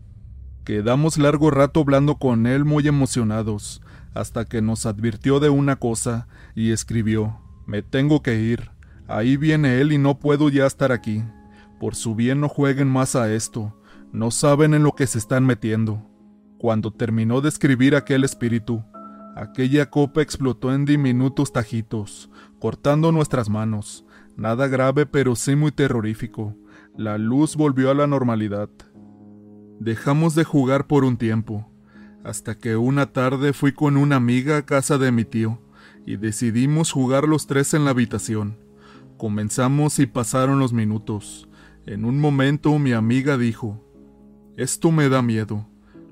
Quedamos 0.65 1.19
largo 1.19 1.51
rato 1.51 1.81
hablando 1.81 2.17
con 2.17 2.47
él 2.47 2.65
muy 2.65 2.87
emocionados, 2.89 3.83
hasta 4.15 4.45
que 4.45 4.63
nos 4.63 4.87
advirtió 4.87 5.41
de 5.41 5.49
una 5.49 5.77
cosa 5.77 6.29
y 6.55 6.73
escribió, 6.73 7.41
Me 7.67 7.83
tengo 7.83 8.23
que 8.23 8.41
ir, 8.41 8.71
ahí 9.09 9.37
viene 9.37 9.81
él 9.81 9.93
y 9.93 9.99
no 9.99 10.19
puedo 10.19 10.49
ya 10.49 10.67
estar 10.67 10.93
aquí. 10.93 11.23
Por 11.79 11.95
su 11.95 12.15
bien 12.15 12.41
no 12.41 12.49
jueguen 12.49 12.89
más 12.89 13.17
a 13.17 13.33
esto, 13.33 13.79
no 14.13 14.31
saben 14.31 14.75
en 14.75 14.83
lo 14.83 14.93
que 14.93 15.07
se 15.07 15.19
están 15.19 15.45
metiendo. 15.45 16.11
Cuando 16.59 16.91
terminó 16.91 17.43
de 17.43 17.51
escribir 17.51 17.95
aquel 17.95 18.25
espíritu, 18.25 18.83
aquella 19.37 19.91
copa 19.91 20.23
explotó 20.23 20.73
en 20.75 20.87
diminutos 20.87 21.53
tajitos, 21.53 22.31
cortando 22.59 23.13
nuestras 23.13 23.51
manos. 23.51 24.06
Nada 24.37 24.69
grave 24.69 25.07
pero 25.07 25.35
sí 25.35 25.57
muy 25.57 25.73
terrorífico. 25.73 26.55
La 26.97 27.17
luz 27.19 27.57
volvió 27.57 27.91
a 27.91 27.95
la 27.95 28.07
normalidad. 28.07 28.69
Dejamos 29.81 30.35
de 30.35 30.45
jugar 30.45 30.87
por 30.87 31.05
un 31.05 31.17
tiempo, 31.17 31.71
hasta 32.25 32.59
que 32.59 32.77
una 32.77 33.13
tarde 33.13 33.53
fui 33.53 33.73
con 33.73 33.97
una 33.97 34.17
amiga 34.17 34.59
a 34.59 34.67
casa 34.67 34.99
de 34.99 35.13
mi 35.13 35.25
tío 35.25 35.59
y 36.07 36.17
decidimos 36.17 36.93
jugar 36.93 37.29
los 37.29 37.47
tres 37.47 37.75
en 37.75 37.85
la 37.85 37.91
habitación. 37.91 38.59
Comenzamos 39.17 39.99
y 39.99 40.07
pasaron 40.07 40.59
los 40.59 40.73
minutos. 40.73 41.49
En 41.87 42.05
un 42.05 42.21
momento 42.21 42.79
mi 42.79 42.93
amiga 42.93 43.39
dijo, 43.39 43.83
Esto 44.57 44.93
me 44.93 45.09
da 45.09 45.23
miedo. 45.23 45.67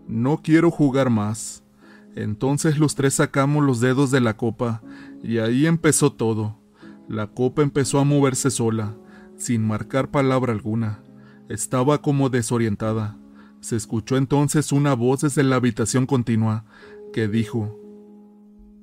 No 0.09 0.40
quiero 0.43 0.71
jugar 0.71 1.11
más. 1.11 1.62
Entonces 2.14 2.78
los 2.78 2.95
tres 2.95 3.14
sacamos 3.14 3.64
los 3.64 3.81
dedos 3.81 4.11
de 4.11 4.21
la 4.21 4.37
copa 4.37 4.83
y 5.23 5.38
ahí 5.38 5.66
empezó 5.66 6.12
todo. 6.12 6.63
La 7.09 7.27
copa 7.27 7.63
empezó 7.63 7.99
a 7.99 8.05
moverse 8.05 8.51
sola, 8.51 8.97
sin 9.37 9.67
marcar 9.67 10.11
palabra 10.11 10.53
alguna. 10.53 11.03
Estaba 11.51 12.01
como 12.01 12.31
desorientada. 12.31 13.19
Se 13.61 13.77
escuchó 13.77 14.17
entonces 14.17 14.73
una 14.73 14.95
voz 14.95 15.21
desde 15.21 15.43
la 15.43 15.57
habitación 15.57 16.07
continua 16.07 16.65
que 17.13 17.29
dijo, 17.29 17.79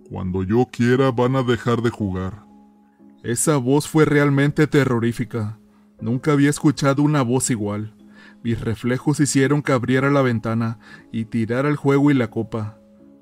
Cuando 0.08 0.44
yo 0.44 0.68
quiera 0.72 1.12
van 1.12 1.36
a 1.36 1.42
dejar 1.42 1.82
de 1.82 1.90
jugar. 1.90 2.46
Esa 3.24 3.58
voz 3.58 3.88
fue 3.88 4.06
realmente 4.06 4.68
terrorífica. 4.68 5.58
Nunca 6.00 6.34
había 6.34 6.50
escuchado 6.50 7.01
una 7.01 7.24
voz 7.24 7.50
igual. 7.50 7.96
Mis 8.44 8.62
reflejos 8.62 9.20
hicieron 9.20 9.63
que 9.63 9.72
abriera 9.72 10.12
la 10.12 10.22
ventana 10.22 10.78
y 11.12 11.25
tirara 11.25 11.70
el 11.70 11.75
juego 11.75 12.12
y 12.12 12.13
la 12.13 12.30
copa. 12.30 12.78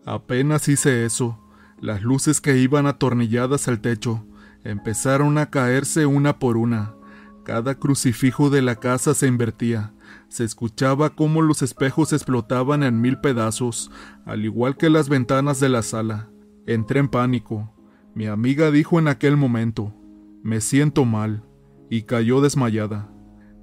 Apenas 0.05 0.67
hice 0.67 1.05
eso, 1.05 1.39
las 1.79 2.01
luces 2.01 2.41
que 2.41 2.57
iban 2.57 2.85
atornilladas 2.85 3.67
al 3.67 3.79
techo 3.79 4.25
empezaron 4.63 5.37
a 5.37 5.49
caerse 5.49 6.05
una 6.05 6.39
por 6.39 6.57
una. 6.57 6.95
Cada 7.43 7.75
crucifijo 7.75 8.49
de 8.49 8.61
la 8.61 8.75
casa 8.75 9.13
se 9.13 9.27
invertía. 9.27 9.93
Se 10.27 10.43
escuchaba 10.43 11.15
cómo 11.15 11.41
los 11.41 11.61
espejos 11.61 12.13
explotaban 12.13 12.83
en 12.83 13.01
mil 13.01 13.19
pedazos, 13.19 13.91
al 14.25 14.45
igual 14.45 14.77
que 14.77 14.89
las 14.89 15.09
ventanas 15.09 15.59
de 15.59 15.69
la 15.69 15.81
sala. 15.81 16.29
Entré 16.67 16.99
en 16.99 17.07
pánico. 17.07 17.73
Mi 18.13 18.27
amiga 18.27 18.69
dijo 18.69 18.99
en 18.99 19.07
aquel 19.07 19.37
momento, 19.37 19.93
me 20.43 20.61
siento 20.61 21.05
mal, 21.05 21.43
y 21.89 22.03
cayó 22.03 22.41
desmayada. 22.41 23.09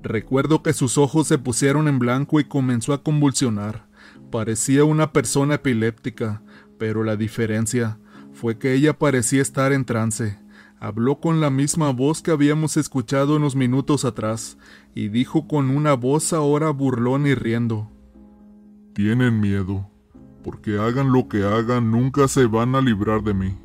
Recuerdo 0.03 0.63
que 0.63 0.73
sus 0.73 0.99
ojos 0.99 1.27
se 1.27 1.39
pusieron 1.39 1.89
en 1.89 1.99
blanco 1.99 2.41
y 2.41 2.45
comenzó 2.45 2.93
a 2.93 3.03
convulsionar. 3.03 3.89
Parecía 4.31 4.85
una 4.85 5.13
persona 5.13 5.55
epiléptica, 5.55 6.43
pero 6.79 7.05
la 7.05 7.17
diferencia 7.17 7.99
fue 8.33 8.59
que 8.59 8.75
ella 8.75 8.99
parecía 8.99 9.43
estar 9.43 9.73
en 9.73 9.85
trance. 9.85 10.39
Habló 10.79 11.21
con 11.21 11.41
la 11.41 11.49
misma 11.49 11.91
voz 11.91 12.21
que 12.21 12.31
habíamos 12.31 12.77
escuchado 12.77 13.37
unos 13.37 13.57
minutos 13.57 14.05
atrás, 14.05 14.59
y 14.95 15.09
dijo 15.09 15.49
con 15.49 15.71
una 15.71 15.95
voz 15.95 16.35
ahora 16.35 16.71
burlón 16.71 17.27
y 17.27 17.35
riendo. 17.35 17.91
Tienen 18.93 19.41
miedo, 19.41 19.89
porque 20.45 20.79
hagan 20.79 21.13
lo 21.13 21.29
que 21.29 21.45
hagan 21.45 21.91
nunca 21.91 22.29
se 22.29 22.47
van 22.47 22.75
a 22.75 22.83
librar 22.83 23.23
de 23.23 23.33
mí. 23.33 23.59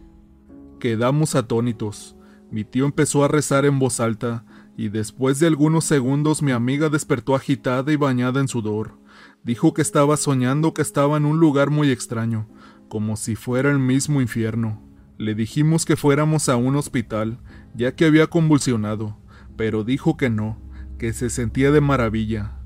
Quedamos 0.79 1.35
atónitos. 1.35 2.15
Mi 2.49 2.63
tío 2.63 2.85
empezó 2.85 3.23
a 3.23 3.27
rezar 3.27 3.65
en 3.65 3.77
voz 3.77 3.99
alta, 3.99 4.45
y 4.77 4.89
después 4.89 5.39
de 5.39 5.47
algunos 5.47 5.83
segundos 5.83 6.41
mi 6.41 6.51
amiga 6.51 6.89
despertó 6.89 7.35
agitada 7.35 7.91
y 7.91 7.97
bañada 7.97 8.39
en 8.39 8.47
sudor. 8.47 8.97
Dijo 9.43 9.73
que 9.73 9.81
estaba 9.81 10.15
soñando 10.17 10.73
que 10.73 10.81
estaba 10.81 11.17
en 11.17 11.25
un 11.25 11.39
lugar 11.39 11.71
muy 11.71 11.91
extraño, 11.91 12.47
como 12.87 13.17
si 13.17 13.35
fuera 13.35 13.69
el 13.69 13.79
mismo 13.79 14.21
infierno. 14.21 14.81
Le 15.21 15.35
dijimos 15.35 15.85
que 15.85 15.97
fuéramos 15.97 16.49
a 16.49 16.55
un 16.55 16.75
hospital, 16.75 17.37
ya 17.75 17.93
que 17.95 18.05
había 18.05 18.25
convulsionado, 18.25 19.19
pero 19.55 19.83
dijo 19.83 20.17
que 20.17 20.31
no, 20.31 20.57
que 20.97 21.13
se 21.13 21.29
sentía 21.29 21.69
de 21.69 21.79
maravilla. 21.79 22.57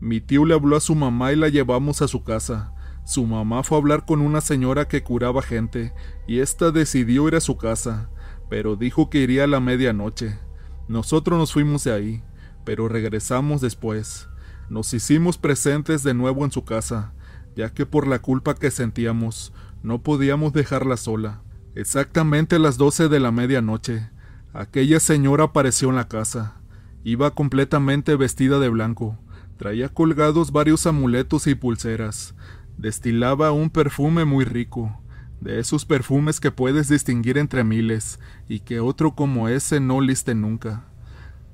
Mi 0.00 0.22
tío 0.22 0.46
le 0.46 0.54
habló 0.54 0.76
a 0.76 0.80
su 0.80 0.94
mamá 0.94 1.34
y 1.34 1.36
la 1.36 1.50
llevamos 1.50 2.00
a 2.00 2.08
su 2.08 2.24
casa. 2.24 2.72
Su 3.04 3.26
mamá 3.26 3.62
fue 3.64 3.76
a 3.76 3.80
hablar 3.82 4.06
con 4.06 4.22
una 4.22 4.40
señora 4.40 4.88
que 4.88 5.02
curaba 5.02 5.42
gente, 5.42 5.92
y 6.26 6.38
ésta 6.38 6.70
decidió 6.70 7.28
ir 7.28 7.34
a 7.34 7.40
su 7.40 7.58
casa, 7.58 8.08
pero 8.48 8.76
dijo 8.76 9.10
que 9.10 9.18
iría 9.18 9.44
a 9.44 9.46
la 9.46 9.60
medianoche. 9.60 10.38
Nosotros 10.88 11.38
nos 11.38 11.52
fuimos 11.52 11.84
de 11.84 11.92
ahí, 11.92 12.24
pero 12.64 12.88
regresamos 12.88 13.60
después. 13.60 14.26
Nos 14.70 14.94
hicimos 14.94 15.36
presentes 15.36 16.02
de 16.02 16.14
nuevo 16.14 16.46
en 16.46 16.50
su 16.50 16.64
casa, 16.64 17.12
ya 17.56 17.74
que 17.74 17.84
por 17.84 18.06
la 18.06 18.20
culpa 18.20 18.54
que 18.54 18.70
sentíamos, 18.70 19.52
no 19.82 20.02
podíamos 20.02 20.54
dejarla 20.54 20.96
sola. 20.96 21.42
Exactamente 21.74 22.56
a 22.56 22.58
las 22.58 22.76
doce 22.78 23.08
de 23.08 23.20
la 23.20 23.30
medianoche, 23.30 24.10
aquella 24.52 24.98
señora 24.98 25.44
apareció 25.44 25.90
en 25.90 25.96
la 25.96 26.08
casa. 26.08 26.56
Iba 27.04 27.30
completamente 27.30 28.16
vestida 28.16 28.58
de 28.58 28.68
blanco, 28.68 29.18
traía 29.56 29.88
colgados 29.88 30.50
varios 30.50 30.86
amuletos 30.86 31.46
y 31.46 31.54
pulseras, 31.54 32.34
destilaba 32.76 33.52
un 33.52 33.70
perfume 33.70 34.24
muy 34.24 34.44
rico, 34.44 35.00
de 35.40 35.60
esos 35.60 35.84
perfumes 35.84 36.40
que 36.40 36.50
puedes 36.50 36.88
distinguir 36.88 37.38
entre 37.38 37.62
miles 37.62 38.18
y 38.48 38.60
que 38.60 38.80
otro 38.80 39.14
como 39.14 39.48
ese 39.48 39.78
no 39.78 40.00
liste 40.00 40.34
nunca. 40.34 40.84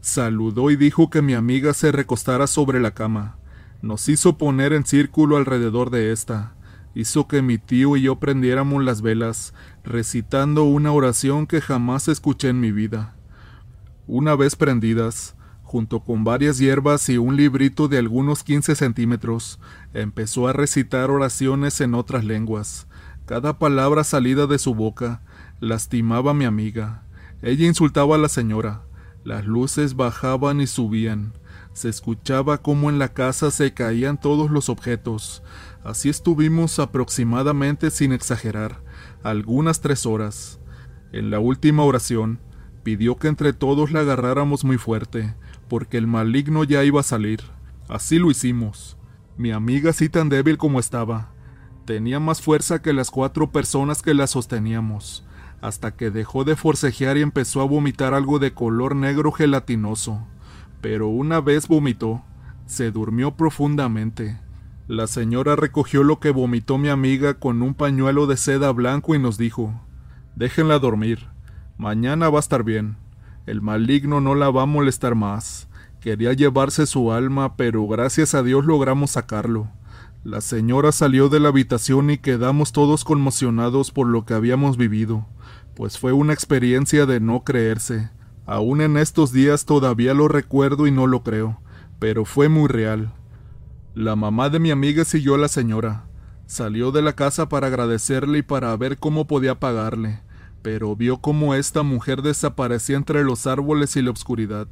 Saludó 0.01 0.71
y 0.71 0.77
dijo 0.77 1.11
que 1.11 1.21
mi 1.21 1.35
amiga 1.35 1.75
se 1.75 1.93
recostara 1.93 2.47
sobre 2.47 2.81
la 2.81 2.93
cama. 2.93 3.37
Nos 3.83 4.09
hizo 4.09 4.39
poner 4.39 4.73
en 4.73 4.87
círculo 4.87 5.37
alrededor 5.37 5.91
de 5.91 6.13
esta. 6.13 6.55
Hizo 6.97 7.29
que 7.29 7.43
mi 7.43 7.59
tío 7.59 7.99
y 7.99 8.01
yo 8.01 8.17
prendiéramos 8.17 8.83
las 8.83 9.03
velas, 9.03 9.53
recitando 9.85 10.65
una 10.65 10.93
oración 10.93 11.47
que 11.47 11.61
jamás 11.61 12.09
escuché 12.09 12.49
en 12.49 12.59
mi 12.59 12.73
vida. 12.73 13.15
Una 14.07 14.35
vez 14.35 14.57
prendidas, 14.57 15.37
junto 15.63 16.01
con 16.01 16.25
varias 16.25 16.57
hierbas 16.57 17.07
y 17.11 17.19
un 17.19 17.37
librito 17.37 17.89
de 17.89 17.99
algunos 17.99 18.43
15 18.45 18.75
centímetros, 18.77 19.61
empezó 19.93 20.49
a 20.49 20.55
recitar 20.55 21.11
oraciones 21.11 21.83
en 21.83 21.95
otras 21.95 22.25
lenguas. 22.25 22.87
Cada 23.27 23.59
palabra 23.59 24.03
salida 24.03 24.47
de 24.47 24.59
su 24.59 24.75
boca 24.75 25.21
lastimaba 25.61 26.31
a 26.31 26.35
mi 26.35 26.47
amiga. 26.47 27.03
Ella 27.43 27.67
insultaba 27.67 28.15
a 28.15 28.19
la 28.19 28.31
señora. 28.31 28.85
Las 29.23 29.45
luces 29.45 29.97
bajaban 29.97 30.63
y 30.63 30.67
subían. 30.67 31.35
Se 31.77 31.91
escuchaba 31.91 32.57
cómo 32.63 32.89
en 32.89 32.99
la 32.99 33.13
casa 33.13 33.51
se 33.51 33.75
caían 33.75 34.19
todos 34.19 34.51
los 34.51 34.71
objetos. 34.71 35.43
Así 35.85 36.09
estuvimos 36.09 36.79
aproximadamente, 36.79 37.91
sin 37.91 38.15
exagerar, 38.15 38.81
algunas 39.23 39.83
tres 39.83 40.07
horas. 40.07 40.59
En 41.13 41.31
la 41.31 41.39
última 41.39 41.85
oración, 41.85 42.41
pidió 42.83 43.19
que 43.19 43.29
entre 43.29 43.53
todos 43.53 43.93
la 43.93 44.01
agarráramos 44.01 44.65
muy 44.65 44.79
fuerte, 44.79 45.35
porque 45.69 45.99
el 45.99 46.07
maligno 46.07 46.65
ya 46.65 46.83
iba 46.83 47.01
a 47.01 47.03
salir. 47.05 47.43
Así 47.91 48.19
lo 48.19 48.31
hicimos. 48.31 48.97
Mi 49.37 49.51
amiga, 49.51 49.91
así 49.91 50.09
tan 50.09 50.31
débil 50.31 50.57
como 50.57 50.81
estaba, 50.81 51.29
Tenía 51.85 52.21
más 52.21 52.41
fuerza 52.41 52.81
que 52.81 52.95
las 52.95 53.11
cuatro 53.11 53.53
personas 53.53 54.01
que 54.01 54.15
la 54.15 54.27
sosteníamos, 54.27 55.27
hasta 55.61 55.95
que 55.95 56.11
dejó 56.11 56.45
de 56.45 56.57
forcejear 56.57 57.19
y 57.19 57.23
empezó 57.23 57.61
a 57.61 57.67
vomitar 57.67 58.15
algo 58.15 58.39
de 58.39 58.55
color 58.55 58.97
negro 58.97 59.31
gelatinoso. 59.31 60.27
Pero 60.81 61.09
una 61.09 61.41
vez 61.41 61.69
vomitó, 61.69 62.23
se 62.67 62.91
durmió 62.91 63.37
profundamente. 63.37 64.39
La 64.89 65.07
señora 65.07 65.57
recogió 65.57 66.05
lo 66.05 66.21
que 66.21 66.31
vomitó 66.31 66.79
mi 66.79 66.89
amiga 66.89 67.35
con 67.35 67.63
un 67.63 67.75
pañuelo 67.75 68.27
de 68.27 68.37
seda 68.37 68.71
blanco 68.73 69.15
y 69.15 69.19
nos 69.19 69.39
dijo, 69.39 69.75
Déjenla 70.37 70.79
dormir, 70.79 71.27
mañana 71.77 72.29
va 72.29 72.39
a 72.39 72.41
estar 72.41 72.63
bien. 72.63 72.97
El 73.47 73.63
maligno 73.63 74.21
no 74.21 74.35
la 74.35 74.51
va 74.51 74.63
a 74.63 74.67
molestar 74.67 75.15
más. 75.15 75.69
Quería 76.01 76.33
llevarse 76.35 76.87
su 76.87 77.13
alma, 77.13 77.57
pero 77.57 77.87
gracias 77.87 78.35
a 78.35 78.43
Dios 78.43 78.65
logramos 78.65 79.13
sacarlo. 79.13 79.69
La 80.23 80.41
señora 80.41 80.91
salió 80.91 81.29
de 81.29 81.39
la 81.39 81.49
habitación 81.51 82.11
y 82.11 82.19
quedamos 82.19 82.73
todos 82.73 83.05
conmocionados 83.05 83.93
por 83.93 84.09
lo 84.09 84.25
que 84.25 84.35
habíamos 84.35 84.77
vivido, 84.77 85.27
pues 85.77 85.99
fue 85.99 86.13
una 86.13 86.33
experiencia 86.33 87.07
de 87.07 87.21
no 87.21 87.45
creerse. 87.45 88.11
Aún 88.47 88.81
en 88.81 88.97
estos 88.97 89.33
días 89.33 89.65
todavía 89.65 90.15
lo 90.15 90.29
recuerdo 90.29 90.87
y 90.87 90.93
no 90.93 91.09
lo 91.09 91.25
creo, 91.25 91.61
pero 91.99 92.25
fue 92.25 92.49
muy 92.49 92.69
real. 92.69 93.13
La 93.95 94.15
mamá 94.15 94.51
de 94.51 94.61
mi 94.61 94.71
amiga 94.71 95.05
siguió 95.05 95.35
a 95.35 95.39
la 95.39 95.49
señora. 95.49 96.05
Salió 96.47 96.93
de 96.93 97.03
la 97.03 97.15
casa 97.15 97.49
para 97.49 97.67
agradecerle 97.67 98.39
y 98.39 98.43
para 98.43 98.77
ver 98.77 98.99
cómo 98.99 99.27
podía 99.27 99.59
pagarle, 99.59 100.21
pero 100.63 100.95
vio 100.95 101.19
cómo 101.19 101.55
esta 101.55 101.83
mujer 101.83 102.23
desaparecía 102.23 102.97
entre 102.97 103.25
los 103.25 103.49
árboles 103.49 103.97
y 103.97 104.03
la 104.03 104.13
oscuridad. 104.13 104.69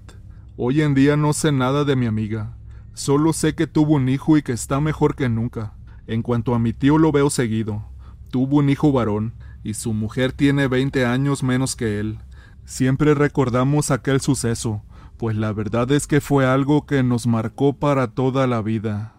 Hoy 0.57 0.83
en 0.83 0.95
día 0.95 1.17
no 1.17 1.33
sé 1.33 1.51
nada 1.51 1.83
de 1.85 1.97
mi 1.97 2.07
amiga, 2.07 2.57
solo 2.93 3.33
sé 3.33 3.57
que 3.57 3.67
tuvo 3.67 3.95
un 3.95 4.09
hijo 4.09 4.37
y 4.37 4.43
que 4.43 4.53
está 4.53 4.81
mejor 4.81 5.17
que 5.17 5.29
nunca. 5.29 5.75
En 6.07 6.23
cuanto 6.23 6.55
a 6.55 6.61
mi 6.61 6.73
tío 6.73 6.97
lo 6.97 7.11
veo 7.11 7.29
seguido, 7.29 7.83
tuvo 8.31 8.59
un 8.59 8.71
hijo 8.71 8.93
varón, 8.93 9.35
y 9.65 9.75
su 9.75 9.95
mujer 9.95 10.31
tiene 10.33 10.69
20 10.69 11.07
años 11.07 11.43
menos 11.43 11.75
que 11.75 11.99
él. 11.99 12.21
Siempre 12.65 13.13
recordamos 13.15 13.91
aquel 13.91 14.23
suceso, 14.23 14.83
pues 15.19 15.37
la 15.37 15.53
verdad 15.53 15.91
es 15.93 16.07
que 16.07 16.23
fue 16.23 16.47
algo 16.47 16.87
que 16.87 17.03
nos 17.03 17.27
marcó 17.27 17.75
para 17.75 18.09
toda 18.09 18.47
la 18.47 18.63
vida. 18.63 19.15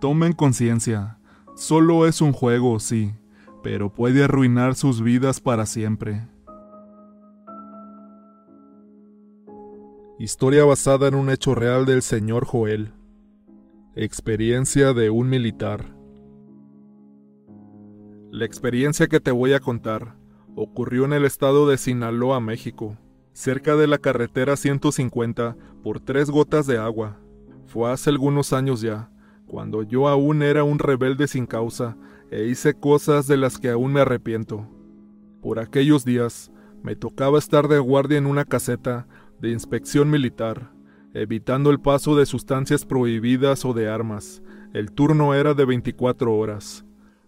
Tomen 0.00 0.32
conciencia, 0.32 1.18
solo 1.54 2.06
es 2.06 2.22
un 2.22 2.32
juego, 2.32 2.80
sí, 2.80 3.14
pero 3.62 3.92
puede 3.92 4.24
arruinar 4.24 4.74
sus 4.74 5.02
vidas 5.02 5.40
para 5.40 5.66
siempre. 5.66 6.26
Historia 10.18 10.64
basada 10.64 11.08
en 11.08 11.14
un 11.14 11.28
hecho 11.28 11.54
real 11.54 11.84
del 11.84 12.00
señor 12.00 12.46
Joel. 12.46 12.94
Experiencia 13.94 14.94
de 14.94 15.10
un 15.10 15.28
militar. 15.28 15.94
La 18.30 18.46
experiencia 18.46 19.08
que 19.08 19.20
te 19.20 19.30
voy 19.30 19.52
a 19.52 19.60
contar 19.60 20.21
ocurrió 20.54 21.04
en 21.04 21.12
el 21.12 21.24
estado 21.24 21.68
de 21.68 21.78
Sinaloa, 21.78 22.40
México, 22.40 22.96
cerca 23.32 23.76
de 23.76 23.86
la 23.86 23.98
carretera 23.98 24.56
150 24.56 25.56
por 25.82 26.00
tres 26.00 26.30
gotas 26.30 26.66
de 26.66 26.78
agua. 26.78 27.18
Fue 27.66 27.90
hace 27.90 28.10
algunos 28.10 28.52
años 28.52 28.80
ya, 28.80 29.10
cuando 29.46 29.82
yo 29.82 30.08
aún 30.08 30.42
era 30.42 30.64
un 30.64 30.78
rebelde 30.78 31.26
sin 31.26 31.46
causa 31.46 31.96
e 32.30 32.46
hice 32.46 32.74
cosas 32.74 33.26
de 33.26 33.36
las 33.36 33.58
que 33.58 33.70
aún 33.70 33.92
me 33.92 34.00
arrepiento. 34.00 34.66
Por 35.40 35.58
aquellos 35.58 36.04
días 36.04 36.50
me 36.82 36.96
tocaba 36.96 37.38
estar 37.38 37.68
de 37.68 37.78
guardia 37.78 38.18
en 38.18 38.26
una 38.26 38.44
caseta 38.44 39.06
de 39.40 39.50
inspección 39.50 40.10
militar, 40.10 40.72
evitando 41.14 41.70
el 41.70 41.80
paso 41.80 42.16
de 42.16 42.26
sustancias 42.26 42.84
prohibidas 42.84 43.64
o 43.64 43.72
de 43.74 43.88
armas. 43.88 44.42
El 44.72 44.92
turno 44.92 45.34
era 45.34 45.54
de 45.54 45.64
24 45.64 46.34
horas. 46.34 46.84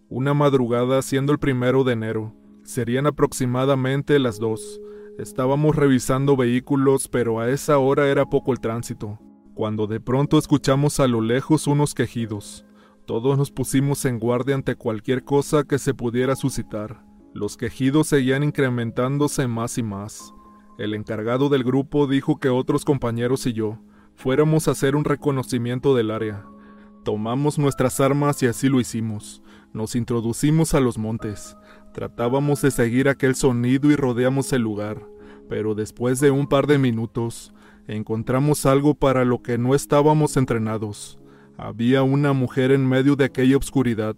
Una 0.08 0.32
madrugada 0.32 1.02
siendo 1.02 1.32
el 1.32 1.38
primero 1.38 1.84
de 1.84 1.92
enero. 1.92 2.34
Serían 2.64 3.06
aproximadamente 3.06 4.18
las 4.18 4.38
dos. 4.38 4.80
Estábamos 5.18 5.76
revisando 5.76 6.34
vehículos, 6.34 7.08
pero 7.08 7.38
a 7.38 7.50
esa 7.50 7.78
hora 7.78 8.08
era 8.08 8.24
poco 8.24 8.52
el 8.52 8.60
tránsito, 8.60 9.20
cuando 9.54 9.86
de 9.86 10.00
pronto 10.00 10.38
escuchamos 10.38 10.98
a 10.98 11.06
lo 11.06 11.20
lejos 11.20 11.66
unos 11.66 11.94
quejidos. 11.94 12.64
Todos 13.06 13.36
nos 13.36 13.50
pusimos 13.50 14.06
en 14.06 14.18
guardia 14.18 14.54
ante 14.54 14.76
cualquier 14.76 15.24
cosa 15.24 15.64
que 15.64 15.78
se 15.78 15.92
pudiera 15.92 16.36
suscitar. 16.36 17.04
Los 17.34 17.58
quejidos 17.58 18.06
seguían 18.06 18.42
incrementándose 18.42 19.46
más 19.46 19.76
y 19.76 19.82
más. 19.82 20.32
El 20.78 20.94
encargado 20.94 21.50
del 21.50 21.64
grupo 21.64 22.06
dijo 22.06 22.40
que 22.40 22.48
otros 22.48 22.86
compañeros 22.86 23.46
y 23.46 23.52
yo 23.52 23.78
fuéramos 24.14 24.68
a 24.68 24.70
hacer 24.70 24.96
un 24.96 25.04
reconocimiento 25.04 25.94
del 25.94 26.10
área. 26.10 26.46
Tomamos 27.04 27.58
nuestras 27.58 28.00
armas 28.00 28.42
y 28.42 28.46
así 28.46 28.70
lo 28.70 28.80
hicimos. 28.80 29.42
Nos 29.74 29.96
introducimos 29.96 30.72
a 30.72 30.80
los 30.80 30.96
montes. 30.96 31.56
Tratábamos 31.94 32.60
de 32.60 32.72
seguir 32.72 33.08
aquel 33.08 33.36
sonido 33.36 33.88
y 33.88 33.94
rodeamos 33.94 34.52
el 34.52 34.62
lugar, 34.62 35.06
pero 35.48 35.76
después 35.76 36.18
de 36.18 36.32
un 36.32 36.48
par 36.48 36.66
de 36.66 36.76
minutos 36.76 37.54
encontramos 37.86 38.66
algo 38.66 38.94
para 38.94 39.24
lo 39.24 39.42
que 39.42 39.58
no 39.58 39.76
estábamos 39.76 40.36
entrenados. 40.36 41.20
Había 41.56 42.02
una 42.02 42.32
mujer 42.32 42.72
en 42.72 42.84
medio 42.84 43.14
de 43.14 43.26
aquella 43.26 43.56
oscuridad. 43.56 44.16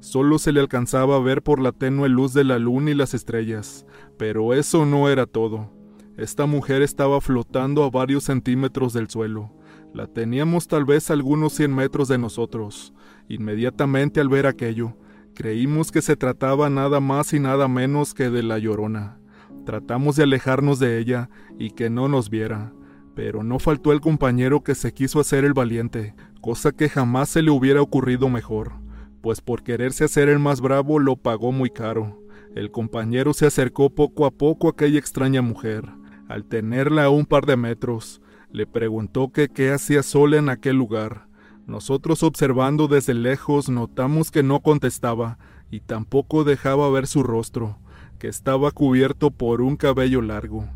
Solo 0.00 0.38
se 0.38 0.52
le 0.52 0.60
alcanzaba 0.60 1.16
a 1.16 1.20
ver 1.20 1.42
por 1.42 1.62
la 1.62 1.72
tenue 1.72 2.10
luz 2.10 2.34
de 2.34 2.44
la 2.44 2.58
luna 2.58 2.90
y 2.90 2.94
las 2.94 3.14
estrellas, 3.14 3.86
pero 4.18 4.52
eso 4.52 4.84
no 4.84 5.08
era 5.08 5.24
todo. 5.24 5.70
Esta 6.18 6.44
mujer 6.44 6.82
estaba 6.82 7.22
flotando 7.22 7.84
a 7.84 7.90
varios 7.90 8.24
centímetros 8.24 8.92
del 8.92 9.08
suelo. 9.08 9.50
La 9.94 10.08
teníamos 10.08 10.68
tal 10.68 10.84
vez 10.84 11.10
algunos 11.10 11.54
cien 11.54 11.74
metros 11.74 12.08
de 12.08 12.18
nosotros. 12.18 12.92
Inmediatamente 13.28 14.20
al 14.20 14.28
ver 14.28 14.46
aquello, 14.46 14.94
creímos 15.34 15.92
que 15.92 16.00
se 16.00 16.16
trataba 16.16 16.70
nada 16.70 17.00
más 17.00 17.32
y 17.32 17.40
nada 17.40 17.68
menos 17.68 18.14
que 18.14 18.30
de 18.30 18.42
la 18.42 18.58
llorona. 18.58 19.18
Tratamos 19.66 20.16
de 20.16 20.22
alejarnos 20.22 20.78
de 20.78 20.98
ella 20.98 21.30
y 21.58 21.70
que 21.70 21.90
no 21.90 22.08
nos 22.08 22.30
viera, 22.30 22.72
pero 23.14 23.42
no 23.42 23.58
faltó 23.58 23.92
el 23.92 24.00
compañero 24.00 24.62
que 24.62 24.74
se 24.74 24.92
quiso 24.92 25.20
hacer 25.20 25.44
el 25.44 25.54
valiente, 25.54 26.14
cosa 26.40 26.72
que 26.72 26.88
jamás 26.88 27.28
se 27.28 27.42
le 27.42 27.50
hubiera 27.50 27.80
ocurrido 27.82 28.28
mejor, 28.28 28.72
pues 29.20 29.40
por 29.40 29.62
quererse 29.62 30.04
hacer 30.04 30.28
el 30.28 30.38
más 30.38 30.60
bravo 30.60 30.98
lo 30.98 31.16
pagó 31.16 31.52
muy 31.52 31.70
caro. 31.70 32.20
El 32.54 32.70
compañero 32.70 33.34
se 33.34 33.46
acercó 33.46 33.90
poco 33.90 34.26
a 34.26 34.30
poco 34.30 34.68
a 34.68 34.70
aquella 34.70 34.98
extraña 34.98 35.42
mujer. 35.42 35.88
Al 36.28 36.44
tenerla 36.44 37.04
a 37.04 37.10
un 37.10 37.26
par 37.26 37.46
de 37.46 37.56
metros, 37.56 38.20
le 38.52 38.66
preguntó 38.66 39.32
que 39.32 39.48
qué 39.48 39.72
hacía 39.72 40.02
sola 40.02 40.36
en 40.36 40.48
aquel 40.48 40.76
lugar. 40.76 41.26
Nosotros 41.66 42.22
observando 42.22 42.88
desde 42.88 43.14
lejos 43.14 43.68
notamos 43.68 44.30
que 44.30 44.42
no 44.42 44.60
contestaba 44.60 45.38
y 45.70 45.80
tampoco 45.80 46.44
dejaba 46.44 46.90
ver 46.90 47.06
su 47.06 47.22
rostro, 47.22 47.78
que 48.18 48.28
estaba 48.28 48.70
cubierto 48.70 49.30
por 49.30 49.60
un 49.60 49.76
cabello 49.76 50.22
largo. 50.22 50.68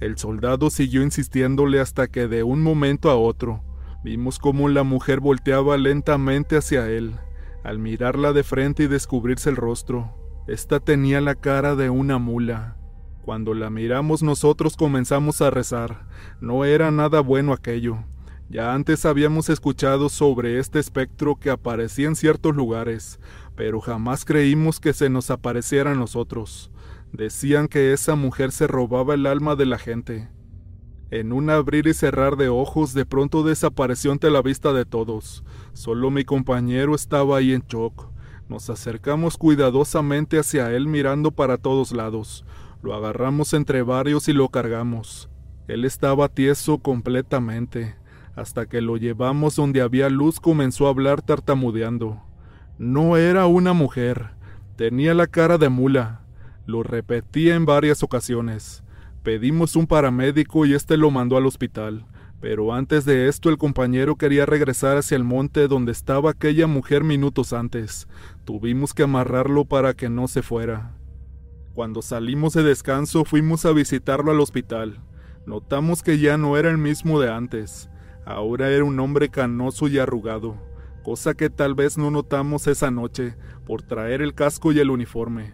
El 0.00 0.18
soldado 0.18 0.70
siguió 0.70 1.02
insistiéndole 1.02 1.80
hasta 1.80 2.08
que 2.08 2.28
de 2.28 2.42
un 2.42 2.62
momento 2.62 3.10
a 3.10 3.16
otro 3.16 3.62
Vimos 4.04 4.38
cómo 4.38 4.68
la 4.68 4.82
mujer 4.82 5.20
volteaba 5.20 5.78
lentamente 5.78 6.58
hacia 6.58 6.90
él. 6.90 7.14
Al 7.62 7.78
mirarla 7.78 8.34
de 8.34 8.42
frente 8.42 8.82
y 8.82 8.86
descubrirse 8.86 9.48
el 9.48 9.56
rostro, 9.56 10.14
esta 10.46 10.78
tenía 10.78 11.22
la 11.22 11.34
cara 11.34 11.74
de 11.74 11.88
una 11.88 12.18
mula. 12.18 12.76
Cuando 13.24 13.54
la 13.54 13.70
miramos 13.70 14.22
nosotros 14.22 14.76
comenzamos 14.76 15.40
a 15.40 15.48
rezar. 15.48 16.06
No 16.42 16.66
era 16.66 16.90
nada 16.90 17.20
bueno 17.20 17.54
aquello. 17.54 18.04
Ya 18.48 18.74
antes 18.74 19.06
habíamos 19.06 19.48
escuchado 19.48 20.08
sobre 20.08 20.58
este 20.58 20.78
espectro 20.78 21.36
que 21.36 21.50
aparecía 21.50 22.06
en 22.06 22.14
ciertos 22.14 22.54
lugares, 22.54 23.18
pero 23.56 23.80
jamás 23.80 24.24
creímos 24.24 24.80
que 24.80 24.92
se 24.92 25.08
nos 25.08 25.30
apareciera 25.30 25.92
a 25.92 25.94
nosotros. 25.94 26.70
Decían 27.12 27.68
que 27.68 27.92
esa 27.92 28.16
mujer 28.16 28.52
se 28.52 28.66
robaba 28.66 29.14
el 29.14 29.26
alma 29.26 29.56
de 29.56 29.66
la 29.66 29.78
gente. 29.78 30.28
En 31.10 31.32
un 31.32 31.48
abrir 31.48 31.86
y 31.86 31.94
cerrar 31.94 32.36
de 32.36 32.48
ojos 32.48 32.92
de 32.92 33.06
pronto 33.06 33.42
desapareció 33.44 34.10
ante 34.10 34.30
la 34.30 34.42
vista 34.42 34.72
de 34.72 34.84
todos. 34.84 35.44
Solo 35.72 36.10
mi 36.10 36.24
compañero 36.24 36.94
estaba 36.94 37.38
ahí 37.38 37.52
en 37.52 37.62
shock. 37.68 38.08
Nos 38.48 38.68
acercamos 38.68 39.38
cuidadosamente 39.38 40.38
hacia 40.38 40.72
él 40.72 40.88
mirando 40.88 41.30
para 41.30 41.56
todos 41.56 41.92
lados. 41.92 42.44
Lo 42.82 42.94
agarramos 42.94 43.54
entre 43.54 43.82
varios 43.82 44.28
y 44.28 44.32
lo 44.32 44.48
cargamos. 44.48 45.30
Él 45.68 45.84
estaba 45.84 46.28
tieso 46.28 46.78
completamente. 46.78 47.94
Hasta 48.36 48.66
que 48.66 48.80
lo 48.80 48.96
llevamos 48.96 49.56
donde 49.56 49.80
había 49.80 50.10
luz 50.10 50.40
comenzó 50.40 50.86
a 50.86 50.90
hablar 50.90 51.22
tartamudeando. 51.22 52.20
No 52.78 53.16
era 53.16 53.46
una 53.46 53.72
mujer. 53.72 54.30
Tenía 54.76 55.14
la 55.14 55.28
cara 55.28 55.58
de 55.58 55.68
mula. 55.68 56.22
Lo 56.66 56.82
repetía 56.82 57.54
en 57.54 57.64
varias 57.64 58.02
ocasiones. 58.02 58.82
Pedimos 59.22 59.76
un 59.76 59.86
paramédico 59.86 60.66
y 60.66 60.74
este 60.74 60.96
lo 60.96 61.10
mandó 61.10 61.36
al 61.36 61.46
hospital. 61.46 62.06
Pero 62.40 62.74
antes 62.74 63.04
de 63.04 63.28
esto 63.28 63.48
el 63.48 63.56
compañero 63.56 64.16
quería 64.16 64.44
regresar 64.44 64.98
hacia 64.98 65.16
el 65.16 65.24
monte 65.24 65.68
donde 65.68 65.92
estaba 65.92 66.30
aquella 66.30 66.66
mujer 66.66 67.04
minutos 67.04 67.52
antes. 67.52 68.08
Tuvimos 68.44 68.92
que 68.92 69.04
amarrarlo 69.04 69.64
para 69.64 69.94
que 69.94 70.10
no 70.10 70.28
se 70.28 70.42
fuera. 70.42 70.92
Cuando 71.72 72.02
salimos 72.02 72.52
de 72.52 72.62
descanso 72.62 73.24
fuimos 73.24 73.64
a 73.64 73.72
visitarlo 73.72 74.30
al 74.30 74.40
hospital. 74.40 75.00
Notamos 75.46 76.02
que 76.02 76.18
ya 76.18 76.36
no 76.36 76.56
era 76.56 76.70
el 76.70 76.78
mismo 76.78 77.20
de 77.20 77.32
antes. 77.32 77.88
Ahora 78.26 78.70
era 78.70 78.84
un 78.84 78.98
hombre 79.00 79.28
canoso 79.28 79.88
y 79.88 79.98
arrugado, 79.98 80.56
cosa 81.02 81.34
que 81.34 81.50
tal 81.50 81.74
vez 81.74 81.98
no 81.98 82.10
notamos 82.10 82.66
esa 82.66 82.90
noche 82.90 83.36
por 83.66 83.82
traer 83.82 84.22
el 84.22 84.34
casco 84.34 84.72
y 84.72 84.78
el 84.78 84.90
uniforme. 84.90 85.52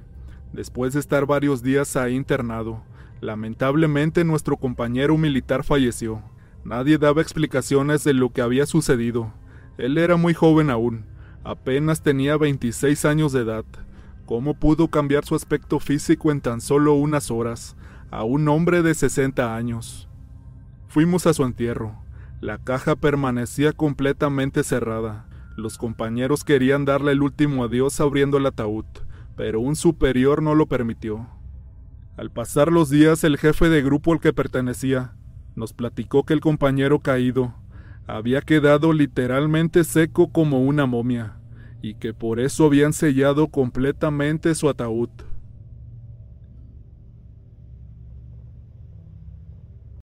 Después 0.52 0.94
de 0.94 1.00
estar 1.00 1.26
varios 1.26 1.62
días 1.62 1.96
ahí 1.96 2.14
internado, 2.14 2.82
Lamentablemente 3.20 4.24
nuestro 4.24 4.56
compañero 4.56 5.18
militar 5.18 5.62
falleció. 5.62 6.22
Nadie 6.64 6.96
daba 6.96 7.20
explicaciones 7.20 8.02
de 8.02 8.14
lo 8.14 8.32
que 8.32 8.40
había 8.40 8.64
sucedido. 8.64 9.32
Él 9.76 9.98
era 9.98 10.16
muy 10.16 10.32
joven 10.32 10.70
aún, 10.70 11.04
apenas 11.44 12.02
tenía 12.02 12.38
26 12.38 13.04
años 13.04 13.32
de 13.32 13.40
edad. 13.40 13.64
¿Cómo 14.24 14.54
pudo 14.54 14.88
cambiar 14.88 15.24
su 15.26 15.34
aspecto 15.34 15.80
físico 15.80 16.30
en 16.30 16.40
tan 16.40 16.60
solo 16.60 16.94
unas 16.94 17.30
horas 17.30 17.76
a 18.10 18.24
un 18.24 18.48
hombre 18.48 18.82
de 18.82 18.94
60 18.94 19.54
años? 19.54 20.08
Fuimos 20.88 21.26
a 21.26 21.34
su 21.34 21.44
entierro. 21.44 21.96
La 22.40 22.56
caja 22.56 22.96
permanecía 22.96 23.74
completamente 23.74 24.64
cerrada. 24.64 25.26
Los 25.56 25.76
compañeros 25.76 26.42
querían 26.42 26.86
darle 26.86 27.12
el 27.12 27.22
último 27.22 27.64
adiós 27.64 28.00
abriendo 28.00 28.38
el 28.38 28.46
ataúd, 28.46 28.86
pero 29.36 29.60
un 29.60 29.76
superior 29.76 30.42
no 30.42 30.54
lo 30.54 30.64
permitió. 30.64 31.28
Al 32.16 32.30
pasar 32.30 32.72
los 32.72 32.88
días, 32.88 33.24
el 33.24 33.36
jefe 33.36 33.68
de 33.68 33.82
grupo 33.82 34.14
al 34.14 34.20
que 34.20 34.32
pertenecía 34.32 35.12
nos 35.54 35.74
platicó 35.74 36.24
que 36.24 36.32
el 36.32 36.40
compañero 36.40 37.00
caído 37.00 37.54
había 38.06 38.40
quedado 38.40 38.94
literalmente 38.94 39.84
seco 39.84 40.32
como 40.32 40.60
una 40.60 40.86
momia, 40.86 41.36
y 41.82 41.94
que 41.94 42.14
por 42.14 42.40
eso 42.40 42.64
habían 42.64 42.94
sellado 42.94 43.48
completamente 43.48 44.54
su 44.54 44.70
ataúd. 44.70 45.10